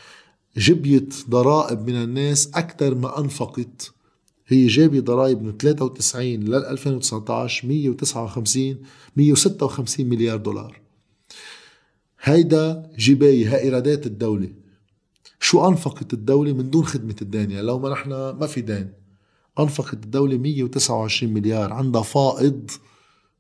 جبيت 0.57 1.15
ضرائب 1.31 1.89
من 1.91 2.03
الناس 2.03 2.51
أكثر 2.55 2.95
ما 2.95 3.19
أنفقت. 3.21 3.93
هي 4.51 4.67
جابة 4.67 5.01
ضرائب 5.01 5.43
من 5.43 5.57
93 5.57 6.25
لل 6.25 6.55
2019 6.55 7.69
159 7.69 8.77
156 9.17 10.07
مليار 10.07 10.37
دولار. 10.37 10.81
هيدا 12.23 12.91
جباية 12.99 13.55
هاي 13.55 13.63
إيرادات 13.63 14.07
الدولة. 14.07 14.53
شو 15.41 15.69
أنفقت 15.69 16.13
الدولة 16.15 16.53
من 16.53 16.71
دون 16.71 16.85
خدمة 16.85 17.17
الدين 17.23 17.51
يعني 17.51 17.67
لو 17.67 17.79
ما 17.79 17.91
نحن 17.91 18.11
ما 18.11 18.47
في 18.47 18.61
دين 18.61 18.93
أنفقت 19.59 20.05
الدولة 20.05 20.39
129 20.39 21.33
مليار. 21.33 21.73
عندها 21.73 22.03
فائض 22.03 22.71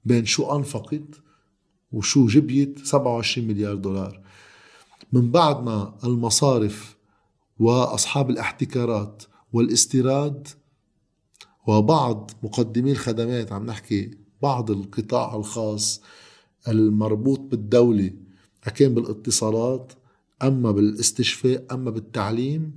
بين 0.05 0.25
شو 0.25 0.57
أنفقت 0.57 1.21
وشو 1.93 2.26
جبيت 2.26 2.79
27 2.87 3.49
مليار 3.49 3.75
دولار. 3.75 4.21
من 5.12 5.31
بعد 5.31 5.62
ما 5.62 5.95
المصارف 6.05 6.97
وأصحاب 7.59 8.31
الاحتكارات 8.31 9.23
والاستيراد 9.52 10.49
وبعض 11.67 12.31
مقدمي 12.43 12.93
الخدمات 12.93 13.52
عم 13.52 13.67
نحكي 13.67 14.11
بعض 14.43 14.71
القطاع 14.71 15.37
الخاص 15.37 16.00
المربوط 16.69 17.40
بالدولة 17.40 18.11
كان 18.75 18.95
بالاتصالات 18.95 19.93
أما 20.43 20.71
بالاستشفاء 20.71 21.64
أما 21.73 21.90
بالتعليم 21.90 22.73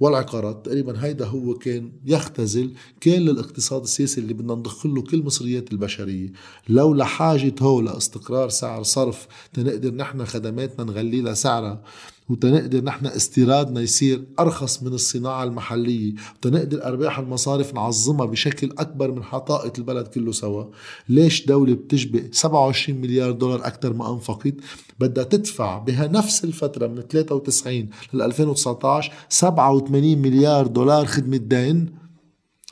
والعقارات. 0.00 0.66
تقريبا 0.66 1.04
هيدا 1.04 1.26
هو 1.26 1.54
كان 1.54 1.92
يختزل 2.06 2.72
كان 3.00 3.22
للاقتصاد 3.22 3.82
السياسي 3.82 4.20
اللي 4.20 4.34
بدنا 4.34 4.54
ندخل 4.54 4.94
له 4.94 5.02
كل 5.02 5.22
مصريات 5.24 5.72
البشرية. 5.72 6.32
لو 6.68 6.94
لحاجة 6.94 7.54
هو 7.62 7.80
لاستقرار 7.80 8.48
سعر 8.48 8.82
صرف 8.82 9.28
تنقدر 9.52 9.94
نحن 9.94 10.24
خدماتنا 10.24 10.84
نغلي 10.84 11.20
لها 11.20 11.34
سعرها 11.34 11.82
وتنقدر 12.28 12.84
نحن 12.84 13.06
استيرادنا 13.06 13.80
يصير 13.80 14.24
أرخص 14.40 14.82
من 14.82 14.92
الصناعة 14.92 15.44
المحلية. 15.44 16.14
وتنقدر 16.36 16.84
أرباح 16.84 17.18
المصارف 17.18 17.74
نعظمها 17.74 18.26
بشكل 18.26 18.70
أكبر 18.78 19.10
من 19.10 19.24
حطائه 19.24 19.72
البلد 19.78 20.06
كله 20.06 20.32
سوا. 20.32 20.64
ليش 21.08 21.46
دولة 21.46 21.74
بتجبئ 21.74 22.32
27 22.32 23.00
مليار 23.00 23.30
دولار 23.30 23.66
أكثر 23.66 23.92
ما 23.92 24.12
أنفقت؟ 24.12 24.54
بدها 25.00 25.24
تدفع 25.24 25.78
بها 25.78 26.06
نفس 26.06 26.44
الفترة 26.44 26.86
من 26.86 27.00
93 27.00 27.88
ل 28.12 28.22
2019 28.22 29.12
87 29.28 30.18
مليار 30.18 30.66
دولار 30.66 31.06
خدمة 31.06 31.36
دين. 31.36 32.02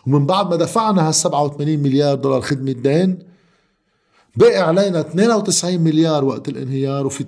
ومن 0.07 0.27
بعد 0.27 0.51
ما 0.51 0.57
دفعنا 0.57 1.09
هال 1.09 1.15
87 1.15 1.79
مليار 1.79 2.15
دولار 2.15 2.41
خدمة 2.41 2.73
دين 2.73 3.19
باقي 4.37 4.59
علينا 4.59 5.01
92 5.01 5.81
مليار 5.81 6.25
وقت 6.25 6.49
الانهيار 6.49 7.07
وفي 7.07 7.25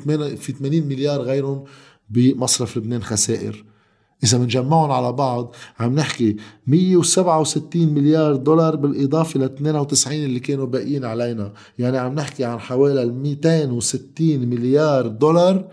80 0.52 0.83
مليار 0.88 1.21
غيرهم 1.21 1.64
بمصرف 2.12 2.76
لبنان 2.76 3.02
خسائر. 3.02 3.64
إذا 4.25 4.38
بنجمعهم 4.38 4.90
على 4.90 5.12
بعض 5.12 5.54
عم 5.81 5.95
نحكي 5.95 6.37
167 6.66 7.95
مليار 7.95 8.37
دولار 8.37 8.76
بالإضافة 8.76 9.40
ل 9.40 9.42
92 9.42 10.25
اللي 10.25 10.40
كانوا 10.40 10.66
باقيين 10.66 11.04
علينا. 11.04 11.52
يعني 11.78 11.99
عم 11.99 12.14
نحكي 12.14 12.45
عن 12.45 12.61
حوالي 12.61 13.07
260 13.07 14.38
مليار 14.38 15.07
دولار 15.07 15.69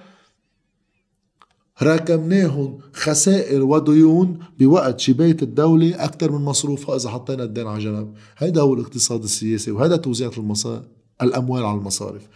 راكمناهم 1.82 2.80
خسائر 2.94 3.64
وديون 3.64 4.40
بوقت 4.60 5.00
شباية 5.00 5.38
الدولة 5.42 6.04
أكثر 6.04 6.32
من 6.32 6.46
مصروفها 6.46 6.96
إذا 6.96 7.10
حطينا 7.10 7.44
الدين 7.44 7.68
على 7.68 7.84
جنب. 7.84 8.14
هيدا 8.38 8.62
هو 8.62 8.74
الاقتصاد 8.74 9.24
السياسي 9.24 9.72
وهذا 9.72 9.96
توزيع 9.96 10.32
المصارف 10.38 10.84
الأموال 11.22 11.66
على 11.66 11.78
المصارف. 11.78 12.28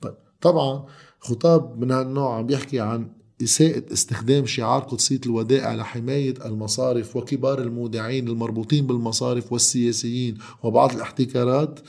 طيب 0.00 0.14
طبعا 0.40 0.84
خطاب 1.20 1.80
من 1.80 1.90
هالنوع 1.90 2.36
عم 2.36 2.46
بيحكي 2.46 2.80
عن 2.80 3.08
إساءة 3.42 3.92
استخدام 3.92 4.46
شعار 4.46 4.82
قدسية 4.82 5.20
الودائع 5.26 5.74
لحماية 5.74 6.34
المصارف 6.44 7.16
وكبار 7.16 7.62
المودعين 7.62 8.28
المربوطين 8.28 8.86
بالمصارف 8.86 9.52
والسياسيين 9.52 10.38
وبعض 10.62 10.94
الاحتكارات 10.94 11.80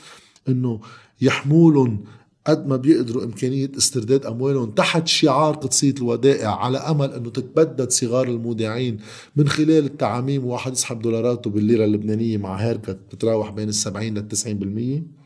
إنه 0.48 0.80
يحمولهم 1.20 2.04
قد 2.46 2.66
ما 2.66 2.76
بيقدروا 2.76 3.24
إمكانية 3.24 3.70
استرداد 3.78 4.26
أموالهم 4.26 4.70
تحت 4.70 5.08
شعار 5.08 5.54
قدسية 5.54 5.94
الودائع 5.98 6.54
على 6.54 6.78
أمل 6.78 7.12
أنه 7.12 7.30
تتبدد 7.30 7.90
صغار 7.90 8.28
المودعين 8.28 8.98
من 9.36 9.48
خلال 9.48 9.84
التعاميم. 9.84 10.44
واحد 10.44 10.72
يسحب 10.72 10.98
دولاراته 10.98 11.50
بالليرة 11.50 11.84
اللبنانية 11.84 12.38
مع 12.38 12.56
هيركت 12.56 12.98
بتراوح 13.12 13.50
بين 13.50 13.68
السبعين 13.68 14.14
للتسعين 14.14 14.58
بالمية. 14.58 15.23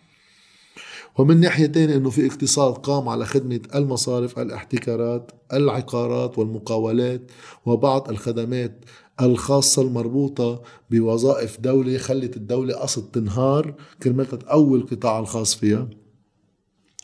ومن 1.18 1.40
ناحية 1.40 1.66
تانية 1.66 1.96
أنه 1.96 2.10
في 2.10 2.26
اقتصاد 2.26 2.74
قام 2.74 3.08
على 3.08 3.26
خدمة 3.26 3.60
المصارف 3.74 4.38
الاحتكارات 4.38 5.30
العقارات 5.52 6.38
والمقاولات 6.38 7.22
وبعض 7.66 8.08
الخدمات 8.10 8.84
الخاصة 9.20 9.82
المربوطة 9.82 10.62
بوظائف 10.90 11.60
دولة 11.60 11.98
خلت 11.98 12.36
الدولة 12.36 12.74
قصد 12.74 13.10
تنهار. 13.10 13.74
كرمال 14.02 14.26
تقوي 14.26 14.78
القطاع 14.78 15.18
الخاص 15.18 15.54
فيها. 15.54 15.88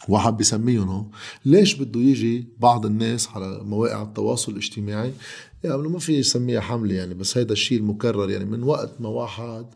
واحد 0.09 0.37
بيسميهم 0.37 0.88
هو 0.88 1.04
ليش 1.44 1.75
بده 1.75 2.00
يجي 2.00 2.49
بعض 2.59 2.87
الناس 2.87 3.28
على 3.28 3.61
مواقع 3.64 4.02
التواصل 4.02 4.52
الاجتماعي؟ 4.52 5.12
يعني 5.64 5.88
ما 5.88 5.99
في 5.99 6.18
يسميها 6.18 6.61
حملة 6.61 6.94
يعني 6.94 7.14
بس 7.14 7.38
هيدا 7.38 7.52
الشيء 7.52 7.78
المكرر 7.78 8.30
يعني 8.30 8.44
من 8.44 8.62
وقت 8.62 8.90
ما 9.00 9.09
واحد 9.09 9.66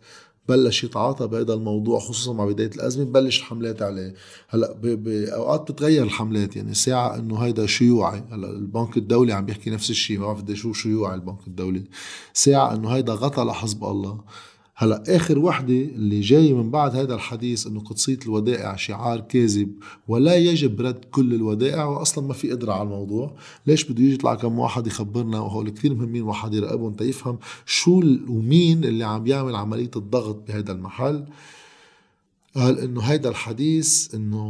بلش 0.49 0.85
يتعاطى 0.85 1.27
بهذا 1.27 1.55
الموضوع 1.55 1.99
خصوصا 1.99 2.33
مع 2.33 2.45
بداية 2.45 2.71
الأزمة 2.71 3.05
بلش 3.05 3.39
الحملات 3.39 3.83
عليه 3.83 4.15
هلأ 4.49 4.73
باوقات 4.73 5.61
بتتغير 5.61 6.03
الحملات 6.03 6.57
يعني 6.57 6.75
ساعة 6.75 7.17
إنه 7.17 7.39
هيدا 7.39 7.67
شيوعي. 7.67 8.25
هلأ 8.33 8.51
البنك 8.51 8.97
الدولي 8.97 9.33
عم 9.33 9.47
بيحكي 9.47 9.71
نفس 9.71 9.91
الشيء 9.91 10.19
ما 10.19 10.33
بعرف 10.33 10.53
شو 10.53 10.73
شيوعي 10.73 11.15
البنك 11.15 11.47
الدولي. 11.47 11.85
ساعة 12.33 12.75
إنه 12.75 12.89
هيدا 12.89 13.13
غطى 13.13 13.43
لحزب 13.43 13.85
الله. 13.85 14.21
هلا 14.81 15.17
آخر 15.17 15.39
وحدة 15.39 15.75
اللي 15.75 16.21
جاي 16.21 16.53
من 16.53 16.71
بعد 16.71 16.97
هذا 16.97 17.15
الحديث 17.15 17.67
إنه 17.67 17.81
قدسية 17.81 18.19
الودائع 18.27 18.77
شعار 18.77 19.21
كاذب 19.21 19.73
ولا 20.09 20.37
يجب 20.37 20.81
رد 20.81 21.05
كل 21.05 21.35
الودائع 21.35 21.85
واصلا 21.85 22.27
ما 22.27 22.35
في 22.35 22.51
قدرة 22.51 22.73
على 22.73 22.83
الموضوع. 22.83 23.37
ليش 23.67 23.85
بده 23.85 24.03
يجي 24.03 24.15
يطلع 24.15 24.35
كم 24.35 24.59
واحد 24.59 24.87
يخبرنا 24.87 25.41
وهول 25.41 25.71
كثير 25.71 25.95
مهمين 25.95 26.23
واحد 26.23 26.55
يراقبهم 26.55 26.93
تيفهم 26.93 27.39
شو 27.67 28.03
ومين 28.29 28.85
اللي 28.85 29.05
عم 29.05 29.27
يعمل 29.27 29.57
عملية 29.57 29.91
الضغط 29.97 30.49
بهذا 30.49 30.73
المحل. 30.73 31.25
قال 32.57 32.79
إنه 32.79 33.01
هيدا 33.01 33.29
الحديث 33.29 34.15
إنه 34.15 34.45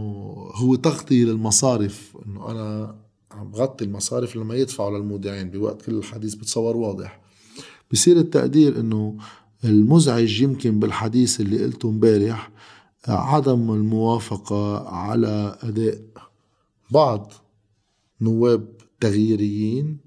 هو 0.55 0.75
تغطية 0.75 1.25
للمصارف. 1.25 2.17
إنه 2.27 2.51
أنا 2.51 2.95
عم 3.31 3.51
بغطي 3.51 3.85
المصارف 3.85 4.37
لما 4.37 4.55
يدفعوا 4.55 4.99
للمودعين 4.99 5.51
بوقت 5.51 5.83
كل 5.83 5.95
الحديث 5.95 6.35
بتصور 6.35 6.77
واضح. 6.77 7.21
بصير 7.93 8.17
التقدير 8.17 8.81
إنه 8.81 9.17
المزعج 9.65 10.41
يمكن 10.41 10.79
بالحديث 10.81 11.41
اللي 11.41 11.65
قلته 11.65 11.89
امبارح 11.89 12.51
عدم 13.09 13.71
الموافقة 13.71 14.89
على 14.89 15.59
أداء 15.63 16.01
بعض 16.91 17.33
نواب 18.21 18.69
تغييريين 19.01 19.99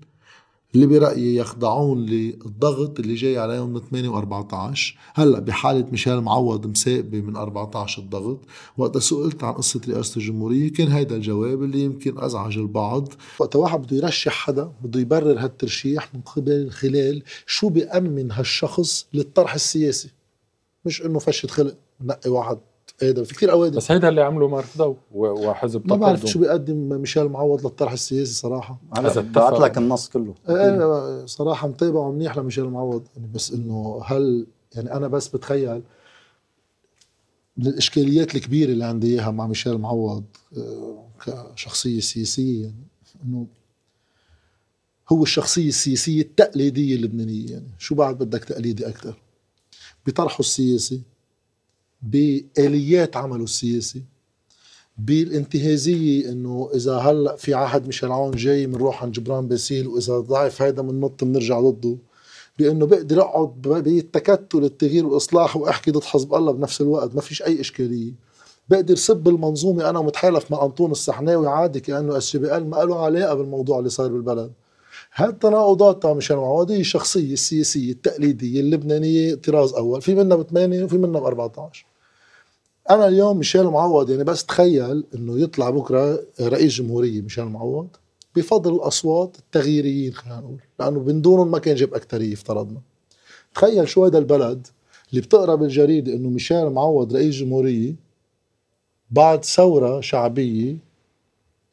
اللي 0.75 0.85
برأيي 0.85 1.35
يخضعون 1.35 2.05
للضغط 2.05 2.99
اللي 2.99 3.15
جاي 3.15 3.37
عليهم 3.37 3.73
من 3.73 3.79
8 3.79 4.09
و14 4.09 4.79
هلأ 5.13 5.39
بحالة 5.39 5.85
ميشيل 5.91 6.21
معوض 6.21 6.67
مساقبة 6.67 7.21
من 7.21 7.35
14 7.35 8.01
الضغط. 8.01 8.39
وقت 8.77 8.97
سئلت 8.97 9.43
عن 9.43 9.53
قصة 9.53 9.81
رئاسة 9.87 10.17
الجمهورية 10.17 10.71
كان 10.73 10.87
هيدا 10.87 11.15
الجواب 11.15 11.63
اللي 11.63 11.79
يمكن 11.83 12.19
أزعج 12.19 12.57
البعض. 12.57 13.13
وقت 13.39 13.55
واحد 13.55 13.81
بده 13.81 13.97
يرشح 13.97 14.31
حدا 14.33 14.71
بده 14.83 14.99
يبرر 14.99 15.39
هالترشيح 15.39 16.15
من 16.15 16.21
قبل 16.21 16.69
خلال 16.69 17.23
شو 17.45 17.69
بيأمن 17.69 18.31
هالشخص 18.31 19.05
للطرح 19.13 19.53
السياسي. 19.53 20.09
مش 20.85 21.01
إنه 21.05 21.19
فشة 21.19 21.47
خلق 21.47 21.75
نقي 22.01 22.29
واحد. 22.29 22.57
آدم 23.03 23.23
في 23.23 23.33
كثير 23.33 23.51
أوادم. 23.51 23.77
بس 23.77 23.91
هيدا 23.91 24.09
اللي 24.09 24.21
عمله 24.21 24.47
مارك 24.47 24.95
وحزب 25.13 25.87
ما 25.87 25.95
بعرف 25.95 26.25
شو 26.25 26.39
بيقدم 26.39 26.75
ميشيل 26.75 27.29
معوض 27.29 27.65
للطرح 27.65 27.91
السياسي 27.91 28.33
صراحة. 28.33 28.79
بعت 29.21 29.59
لك 29.59 29.77
النص 29.77 30.09
كله. 30.09 30.35
إيه 30.49 31.25
صراحة 31.25 31.67
متابعه 31.67 32.11
منيح 32.11 32.37
لميشيل 32.37 32.65
معوض. 32.65 33.03
يعني 33.15 33.27
بس 33.33 33.51
إنه 33.51 34.01
هل 34.05 34.47
يعني 34.75 34.93
أنا 34.93 35.07
بس 35.07 35.27
بتخيل 35.27 35.81
من 37.57 37.67
الإشكاليات 37.67 38.35
الكبيرة 38.35 38.71
اللي 38.71 38.85
عندي 38.85 39.07
إياها 39.07 39.31
مع 39.31 39.47
ميشيل 39.47 39.77
معوض 39.77 40.23
آه، 40.57 41.05
كشخصية 41.55 41.99
سياسية 41.99 42.61
يعني 42.63 42.85
إنه 43.25 43.47
هو 45.11 45.23
الشخصية 45.23 45.67
السياسية 45.67 46.21
التقليدية 46.21 46.95
اللبنانية 46.95 47.51
يعني 47.51 47.67
شو 47.79 47.95
بعد 47.95 48.17
بدك 48.17 48.43
تقليدي 48.43 48.87
أكثر 48.87 49.17
بطرحه 50.07 50.39
السياسي 50.39 51.01
بآليات 52.01 53.17
عمله 53.17 53.43
السياسي 53.43 54.01
بالانتهازية 54.97 56.29
إنه 56.29 56.69
إذا 56.75 56.97
هلأ 56.97 57.35
في 57.35 57.53
عهد 57.53 57.85
ميشيل 57.85 58.11
عون 58.11 58.31
جاي 58.31 58.65
بنروح 58.65 59.03
عند 59.03 59.13
جبران 59.13 59.47
باسيل 59.47 59.87
وإذا 59.87 60.19
ضعف 60.19 60.61
هيدا 60.61 60.81
بننط 60.81 61.23
بنرجع 61.23 61.59
ضده 61.59 61.97
بإنه 62.59 62.85
بقدر 62.85 63.21
أقعد 63.21 63.61
بالتكتل 63.61 64.63
التغيير 64.63 65.05
والإصلاح 65.05 65.57
وأحكي 65.57 65.91
ضد 65.91 66.03
حزب 66.03 66.33
الله 66.33 66.51
بنفس 66.51 66.81
الوقت 66.81 67.15
ما 67.15 67.21
فيش 67.21 67.43
أي 67.43 67.61
إشكالية. 67.61 68.11
بقدر 68.69 68.95
سب 68.95 69.27
المنظومة 69.27 69.89
أنا 69.89 70.01
متحالف 70.01 70.51
مع 70.51 70.65
انطون 70.65 70.91
السحناوي 70.91 71.47
عادي 71.47 71.79
كأنه 71.79 72.17
إس 72.17 72.35
بي 72.37 72.59
ما 72.59 72.77
له 72.77 73.05
علاقة 73.05 73.33
بالموضوع 73.33 73.79
اللي 73.79 73.89
صاير 73.89 74.11
بالبلد. 74.11 74.51
هالتناقضات 75.15 76.01
تاع 76.01 76.13
ميشيل 76.13 76.37
معوض 76.37 76.71
هي 76.71 76.79
الشخصيه 76.79 77.33
السياسية 77.33 77.91
التقليدية 77.91 78.59
اللبنانية 78.59 79.35
طراز 79.35 79.73
أول 79.73 80.01
في 80.01 80.15
منها 80.15 80.37
بثمانية 80.37 80.83
وفي 80.83 80.97
منها 80.97 81.21
ب 81.21 81.23
14 81.23 81.85
أنا 82.91 83.07
اليوم 83.07 83.37
ميشيل 83.37 83.63
معوض 83.63 84.09
يعني 84.09 84.23
بس 84.23 84.45
تخيل 84.45 85.03
إنه 85.15 85.39
يطلع 85.39 85.69
بكرة 85.69 86.23
رئيس 86.41 86.73
جمهورية 86.73 87.21
ميشيل 87.21 87.45
معوض 87.45 87.87
بفضل 88.35 88.75
الأصوات 88.75 89.35
التغييريين 89.39 90.13
خلينا 90.13 90.39
نقول 90.39 90.59
لأنه 90.79 90.99
من 90.99 91.21
دونهم 91.21 91.51
ما 91.51 91.59
كان 91.59 91.75
جاب 91.75 91.93
اكثريه 91.93 92.33
افترضنا 92.33 92.81
تخيل 93.55 93.87
شو 93.89 94.05
هذا 94.05 94.17
البلد 94.17 94.67
اللي 95.09 95.21
بتقرأ 95.21 95.55
بالجريدة 95.55 96.13
إنه 96.13 96.29
ميشيل 96.29 96.69
معوض 96.69 97.15
رئيس 97.15 97.35
جمهورية 97.35 97.95
بعد 99.11 99.45
ثورة 99.45 100.01
شعبية 100.01 100.77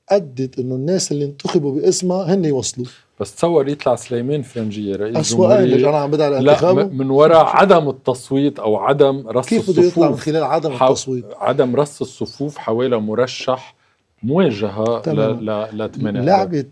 أدت 0.08 0.58
إنه 0.58 0.74
الناس 0.74 1.12
اللي 1.12 1.24
انتخبوا 1.24 1.74
باسمها 1.74 2.34
هن 2.34 2.44
يوصلوا 2.44 2.86
بس 3.20 3.34
تصور 3.34 3.68
يطلع 3.68 3.96
سليمان 3.96 4.42
فرنجية 4.42 4.96
رئيس 4.96 5.16
أسوأ 5.16 5.64
جمهورية. 5.64 5.88
أنا 5.88 5.98
عم 5.98 6.10
بدعي 6.10 6.42
لا 6.42 6.72
من 6.72 7.10
وراء 7.10 7.44
عدم 7.46 7.88
التصويت 7.88 8.58
أو 8.58 8.76
عدم 8.76 9.28
رص 9.28 9.46
كيف 9.46 9.70
بده 9.70 9.82
يطلع 9.82 10.10
من 10.10 10.16
خلال 10.16 10.44
عدم 10.44 10.72
التصويت؟ 10.72 11.24
عدم 11.36 11.76
رص 11.76 12.00
الصفوف 12.00 12.58
حوالي 12.58 13.00
مرشح 13.00 13.74
مواجهة 14.22 15.02
ل 15.06 15.46
ل 15.72 16.26
لعبة 16.26 16.64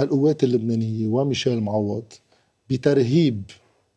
القوات 0.00 0.44
اللبنانية 0.44 1.08
وميشيل 1.08 1.60
معوض 1.60 2.04
بترهيب 2.70 3.42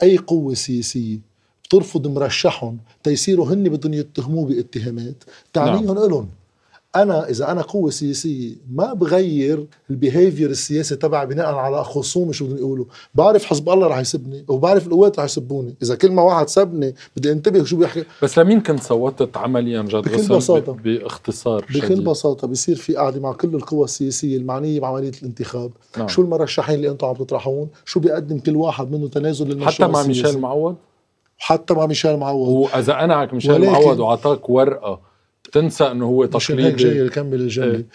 أي 0.04 0.18
قوة 0.18 0.54
سياسية 0.54 1.20
بترفض 1.64 2.08
مرشحهم 2.08 2.78
تيصيروا 3.04 3.46
هن 3.48 3.64
بدهم 3.64 3.94
يتهموه 3.94 4.46
باتهامات 4.46 5.24
تعنيهم 5.54 5.96
نعم. 5.96 6.10
لهم 6.10 6.30
أنا 6.96 7.30
إذا 7.30 7.52
أنا 7.52 7.62
قوة 7.62 7.90
سياسية 7.90 8.56
ما 8.72 8.94
بغير 8.94 9.66
ال 9.90 9.96
behavior 9.96 10.50
السياسي 10.50 10.96
تبعي 10.96 11.26
بناء 11.26 11.56
على 11.56 11.84
خصومي 11.84 12.34
شو 12.34 12.46
بدهم 12.46 12.58
يقولوا. 12.58 12.86
بعرف 13.16 13.46
حزب 13.46 13.70
الله 13.70 13.88
رح 13.88 14.00
يسبني 14.00 14.46
وبعرف 14.48 14.88
القوات 14.88 15.20
رح 15.20 15.26
يسبوني. 15.26 15.76
إذا 15.84 15.96
كل 15.96 16.12
ما 16.12 16.22
واحد 16.22 16.50
سبني 16.50 16.96
بدي 17.18 17.32
انتبه 17.32 17.64
شو 17.64 17.78
بيحكي. 17.78 18.04
بس 18.24 18.40
لمين 18.40 18.62
كنت 18.62 18.84
صوتت 18.84 19.38
عمليا 19.38 19.82
جد 19.82 19.96
بكل 19.96 20.36
بساطة. 20.36 20.74
باختصار 20.74 21.62
بكل 21.62 21.82
شديد. 21.82 22.04
بساطة. 22.04 22.48
بصير 22.48 22.76
في 22.76 22.96
قاعدة 22.96 23.20
مع 23.20 23.34
كل 23.34 23.56
القوى 23.56 23.84
السياسية 23.84 24.38
المعنية 24.38 24.80
بعملية 24.80 25.12
الانتخاب. 25.22 25.72
نعم. 25.98 26.08
شو 26.08 26.22
المرشحين 26.22 26.76
اللي 26.76 26.90
أنتم 26.90 27.08
عم 27.08 27.16
تطرحون؟ 27.16 27.68
شو 27.86 28.00
بيقدم 28.00 28.40
كل 28.40 28.56
واحد 28.56 28.92
منه 28.92 29.08
تنازل 29.08 29.48
للمشروع 29.48 29.72
حتى 29.72 29.88
مع 29.88 30.04
ميشيل 30.04 30.40
معوض؟ 30.40 30.76
حتى 31.38 31.74
مع 31.74 31.86
ميشيل 31.86 32.18
معوض. 32.18 32.48
وإذا 32.48 33.04
أنا 33.04 33.34
ميشيل 33.34 33.66
معوض 33.66 34.00
وعطاك 34.00 34.50
ورقة 34.50 35.15
تنسى 35.52 35.84
إنه 35.84 36.06
هو 36.06 36.26
تقليدي. 36.26 36.74
مش 36.74 36.84
جاي 36.84 37.10
كمل 37.10 37.42
الجملة. 37.42 37.76
إيه؟ 37.76 37.86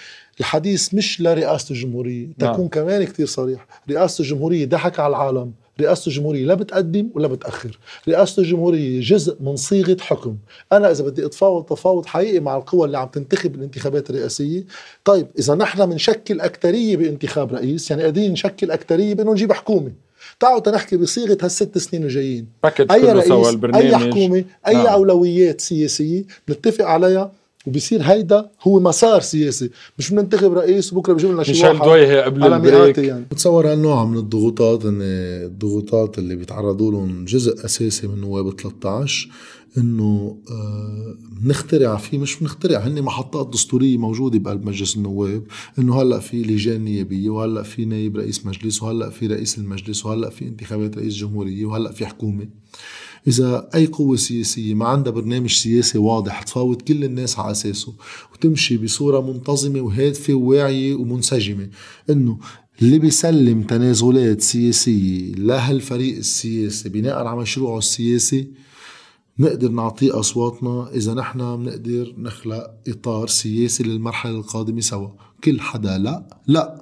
الحديث 0.41 0.95
مش 0.95 1.21
لرئاسة 1.21 1.73
الجمهورية. 1.73 2.27
تكون 2.39 2.61
نعم. 2.61 2.69
كمان 2.69 3.05
كثير 3.05 3.27
صريح. 3.27 3.67
رئاسة 3.91 4.23
الجمهورية 4.23 4.67
ضحك 4.67 5.01
على 5.01 5.11
العالم. 5.11 5.53
رئاسة 5.81 6.09
الجمهورية 6.09 6.45
لا 6.45 6.55
بتقدم 6.55 7.09
ولا 7.15 7.29
بتأخر. 7.29 7.79
رئاسة 8.09 8.43
الجمهورية 8.43 9.01
جزء 9.01 9.37
من 9.41 9.57
صيغة 9.57 9.97
حكم. 10.01 10.37
أنا 10.73 10.91
إذا 10.91 11.05
بدي 11.05 11.27
أتفاوض 11.27 11.65
تفاوض 11.65 12.07
حقيقي 12.07 12.41
مع 12.41 12.57
القوى 12.57 12.87
اللي 12.87 12.99
عم 12.99 13.09
تنتخب 13.09 13.53
بالانتخابات 13.53 14.11
الرئاسية. 14.11 14.65
طيب 15.05 15.27
إذا 15.39 15.55
نحن 15.55 15.87
بنشكل 15.87 16.41
أكترية 16.41 16.97
بانتخاب 16.97 17.55
رئيس 17.55 17.91
يعني 17.91 18.03
قادرين 18.03 18.33
نشكل 18.33 18.71
أكترية 18.71 19.15
بأنه 19.15 19.33
نجيب 19.33 19.53
حكومة. 19.53 19.93
تعالوا 20.41 20.61
تنحكي 20.61 20.97
بصيغة 20.97 21.39
هالست 21.43 21.79
سنين 21.79 22.05
الجايين. 22.05 22.47
أي 22.91 23.13
رئيس 23.13 23.57
أي 23.75 23.97
حكومة 23.97 24.45
أي 24.67 24.75
نعم. 24.75 24.87
أولويات 24.87 25.61
سياسية 25.61 26.25
نتفق 26.51 26.85
عليها 26.85 27.33
وبصير 27.67 28.03
هيدا 28.03 28.51
هو 28.63 28.81
مسار 28.81 29.21
سياسي. 29.21 29.71
مش 29.99 30.11
بننتخب 30.11 30.53
رئيس 30.53 30.93
وبكرة 30.93 31.13
بيجيب 31.13 31.31
لنا 31.31 31.43
شي 31.43 31.53
ميشيل 31.53 31.67
واحد 31.67 31.85
دويهي 31.85 32.23
قبل 32.23 32.43
على 32.43 32.57
البريك. 32.57 32.99
يعني. 32.99 33.25
بتصور 33.31 33.73
هالنوع 33.73 34.05
من 34.05 34.19
الضغوطات 34.19 34.85
إن 34.85 34.99
الضغوطات 35.03 36.19
اللي 36.19 36.37
بيتعرضوا 36.37 36.93
لهم 36.93 37.25
جزء 37.25 37.65
أساسي 37.65 38.07
من 38.07 38.21
نواب 38.21 38.61
13 38.61 39.29
إنه 39.79 40.37
آه 40.51 41.15
نخترع 41.45 41.97
فيه 41.97 42.19
مش 42.19 42.37
بنخترع 42.41 42.79
هن 42.79 43.03
محطات 43.03 43.49
دستورية 43.53 43.99
موجودة 43.99 44.39
بقلب 44.39 44.67
مجلس 44.67 44.97
النواب 44.97 45.43
إنه 45.79 46.03
هلأ 46.03 46.19
في 46.19 46.43
لجان 46.43 46.81
نيابية 46.85 47.31
وهلأ 47.31 47.63
في 47.63 47.85
نائب 47.85 48.17
رئيس 48.17 48.47
مجلس 48.47 48.83
وهلأ 48.83 49.11
في 49.11 49.27
رئيس 49.27 49.59
المجلس 49.59 50.07
وهلأ 50.07 50.31
في 50.31 50.45
انتخابات 50.45 50.97
رئيس 50.99 51.15
جمهورية 51.15 51.65
وهلأ 51.67 51.93
في 51.93 52.07
حكومة. 52.07 52.49
إذا 53.29 53.69
أي 53.75 53.87
قوة 53.87 54.17
سياسية 54.17 54.75
ما 54.75 54.87
عندها 54.87 55.13
برنامج 55.13 55.51
سياسي 55.51 55.99
واضح 55.99 56.43
تفاوض 56.43 56.83
كل 56.83 57.05
الناس 57.05 57.39
على 57.39 57.51
أساسه 57.51 57.95
وتمشي 58.33 58.77
بصورة 58.77 59.33
منتظمة 59.33 59.81
وهادفة 59.81 60.35
وواعية 60.35 60.95
ومنسجمة. 60.95 61.69
إنه 62.11 62.39
اللي 62.83 62.99
بيسلم 62.99 63.63
تنازلات 63.63 64.41
سياسية 64.41 65.33
لهالفريق 65.33 66.17
السياسي 66.17 66.89
بناء 66.89 67.27
على 67.27 67.37
مشروعه 67.41 67.79
السياسي 67.79 68.49
نقدر 69.39 69.69
نعطيه 69.69 70.21
أصواتنا 70.21 70.91
إذا 70.95 71.15
نحن 71.15 71.57
بنقدر 71.57 72.15
نخلق 72.19 72.71
إطار 72.89 73.29
سياسي 73.29 73.83
للمرحلة 73.83 74.33
القادمة 74.33 74.81
سوا. 74.81 75.09
كل 75.45 75.61
حدا 75.61 75.99
لا 75.99 76.41
لا. 76.47 76.80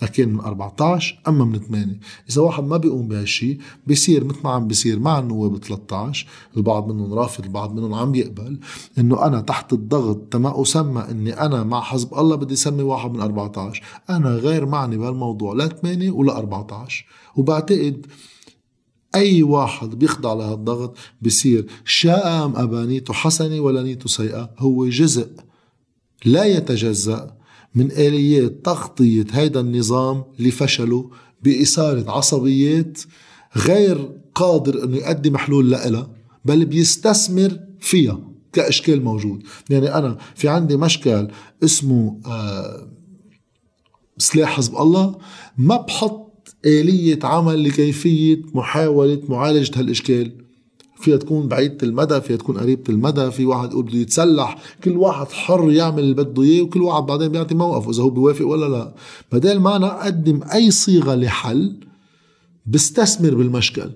كان 0.00 0.28
من 0.28 0.40
14 0.40 1.20
أما 1.28 1.44
من 1.44 1.58
8 1.58 1.98
إذا 2.30 2.42
واحد 2.42 2.64
ما 2.64 2.76
بيقوم 2.76 3.08
بهالشيء 3.08 3.58
بيصير 3.86 4.24
مثل 4.24 4.38
ما 4.44 4.50
عم 4.50 4.66
بيصير 4.66 4.98
مع 4.98 5.18
النواب 5.18 5.64
13 5.64 6.26
البعض 6.56 6.92
منهم 6.92 7.14
رافض 7.14 7.44
البعض 7.44 7.74
منهم 7.74 7.94
عم 7.94 8.14
يقبل 8.14 8.58
إنه 8.98 9.26
أنا 9.26 9.40
تحت 9.40 9.72
الضغط 9.72 10.16
تما 10.30 10.62
أسمى 10.62 11.04
إني 11.10 11.40
أنا 11.40 11.64
مع 11.64 11.80
حزب 11.80 12.14
الله 12.14 12.36
بدي 12.36 12.54
أسمي 12.54 12.82
واحد 12.82 13.10
من 13.10 13.20
14 13.20 13.82
أنا 14.10 14.30
غير 14.30 14.66
معني 14.66 14.96
بهالموضوع 14.96 15.54
لا 15.54 15.68
8 15.68 16.10
ولا 16.10 16.38
14 16.38 17.06
وبعتقد 17.36 18.06
أي 19.14 19.42
واحد 19.42 19.98
بيخضع 19.98 20.32
لهالضغط 20.32 20.96
بصير 21.22 21.66
شاء 21.84 22.44
أم 22.44 23.02
حسنة 23.10 23.60
ولا 23.60 23.82
نيته 23.82 24.08
سيئة 24.08 24.50
هو 24.58 24.88
جزء 24.88 25.28
لا 26.24 26.44
يتجزأ 26.44 27.43
من 27.74 27.90
آليات 27.90 28.64
تغطية 28.64 29.26
هيدا 29.32 29.60
النظام 29.60 30.24
لفشله 30.38 31.10
بإثارة 31.42 32.10
عصبيات 32.10 33.00
غير 33.56 34.10
قادر 34.34 34.84
أنه 34.84 34.96
يقدم 34.96 35.36
حلول 35.36 35.70
لها 35.70 36.10
بل 36.44 36.64
بيستثمر 36.64 37.58
فيها 37.80 38.20
كإشكال 38.52 39.04
موجود. 39.04 39.42
يعني 39.70 39.94
أنا 39.94 40.18
في 40.34 40.48
عندي 40.48 40.76
مشكل 40.76 41.28
اسمه 41.64 42.20
آه 42.26 42.88
سلاح 44.18 44.56
حزب 44.56 44.76
الله 44.76 45.18
ما 45.58 45.76
بحط 45.76 46.54
آلية 46.64 47.18
عمل 47.22 47.64
لكيفية 47.64 48.42
محاولة 48.54 49.22
معالجة 49.28 49.78
هالإشكال. 49.78 50.43
فيها 51.04 51.16
تكون 51.16 51.48
بعيدة 51.48 51.76
المدى 51.82 52.20
فيها 52.20 52.36
تكون 52.36 52.58
قريبة 52.58 52.82
المدى 52.88 53.30
في 53.30 53.46
واحد 53.46 53.70
يقول 53.70 53.84
بده 53.84 53.98
يتسلح 53.98 54.58
كل 54.84 54.96
واحد 54.96 55.26
حر 55.32 55.70
يعمل 55.70 55.98
اللي 55.98 56.14
بده 56.14 56.42
إياه 56.42 56.62
وكل 56.62 56.82
واحد 56.82 57.02
بعدين 57.02 57.28
بيعطي 57.28 57.54
موقفه 57.54 57.90
إذا 57.90 58.02
هو 58.02 58.10
بيوافق 58.10 58.46
ولا 58.46 58.66
لا. 58.66 58.94
بدل 59.32 59.58
ما 59.58 59.76
أنا 59.76 60.02
أقدم 60.02 60.40
أي 60.54 60.70
صيغة 60.70 61.14
لحل 61.14 61.76
بستثمر 62.66 63.34
بالمشكل. 63.34 63.90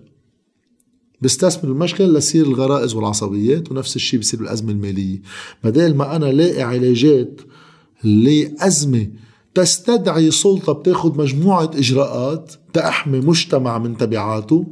بستثمر 1.21 1.73
بالمشكل 1.73 2.15
لتصير 2.15 2.47
الغرائز 2.47 2.95
والعصبيات 2.95 3.71
ونفس 3.73 3.97
الشيء 3.97 4.21
بصير 4.21 4.41
بالأزمة 4.41 4.73
المالية. 4.73 5.23
بدل 5.65 5.95
ما 5.95 6.17
أنا 6.17 6.27
لاقي 6.27 6.63
علاجات 6.63 7.41
لأزمة 8.05 9.07
تستدعي 9.55 10.31
سلطة 10.31 10.73
بتاخد 10.73 11.19
مجموعة 11.19 11.71
إجراءات 11.75 12.53
تأحمي 12.73 13.21
مجتمع 13.21 13.79
من 13.79 13.97
تبعاته 13.97 14.67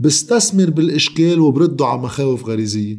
بستثمر 0.00 0.70
بالإشكال 0.70 1.40
وبرده 1.40 1.86
على 1.86 2.00
مخاوف 2.00 2.44
غريزية. 2.44 2.98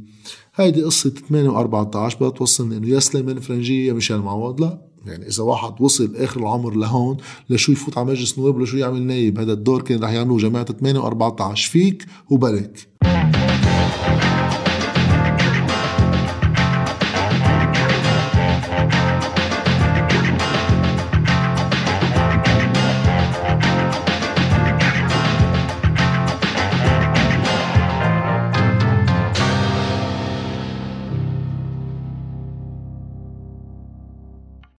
هيدي 0.55 0.83
قصة 0.83 1.13
8 1.29 1.49
و14 1.49 2.15
بدها 2.15 2.29
توصلني 2.29 2.77
إنه 2.77 2.87
يا 2.87 2.99
سليمان 2.99 3.39
فرنجية 3.39 3.87
يا 3.87 3.93
ميشيل 3.93 4.17
معوض 4.17 4.61
لا. 4.61 4.81
يعني 5.05 5.27
إذا 5.27 5.43
واحد 5.43 5.81
وصل 5.81 6.15
آخر 6.15 6.39
العمر 6.39 6.75
لهون 6.75 7.17
لشو 7.49 7.71
يفوت 7.71 7.97
على 7.97 8.07
مجلس 8.07 8.39
نواب 8.39 8.59
لشو 8.59 8.77
يعمل 8.77 9.01
نايب؟ 9.01 9.39
هذا 9.39 9.53
الدور 9.53 9.81
كان 9.81 10.03
رح 10.03 10.09
يعملوه 10.09 10.37
جماعة 10.37 10.65
8 10.65 11.01
و14 11.01 11.55
فيك 11.55 12.05
وبلك 12.29 12.87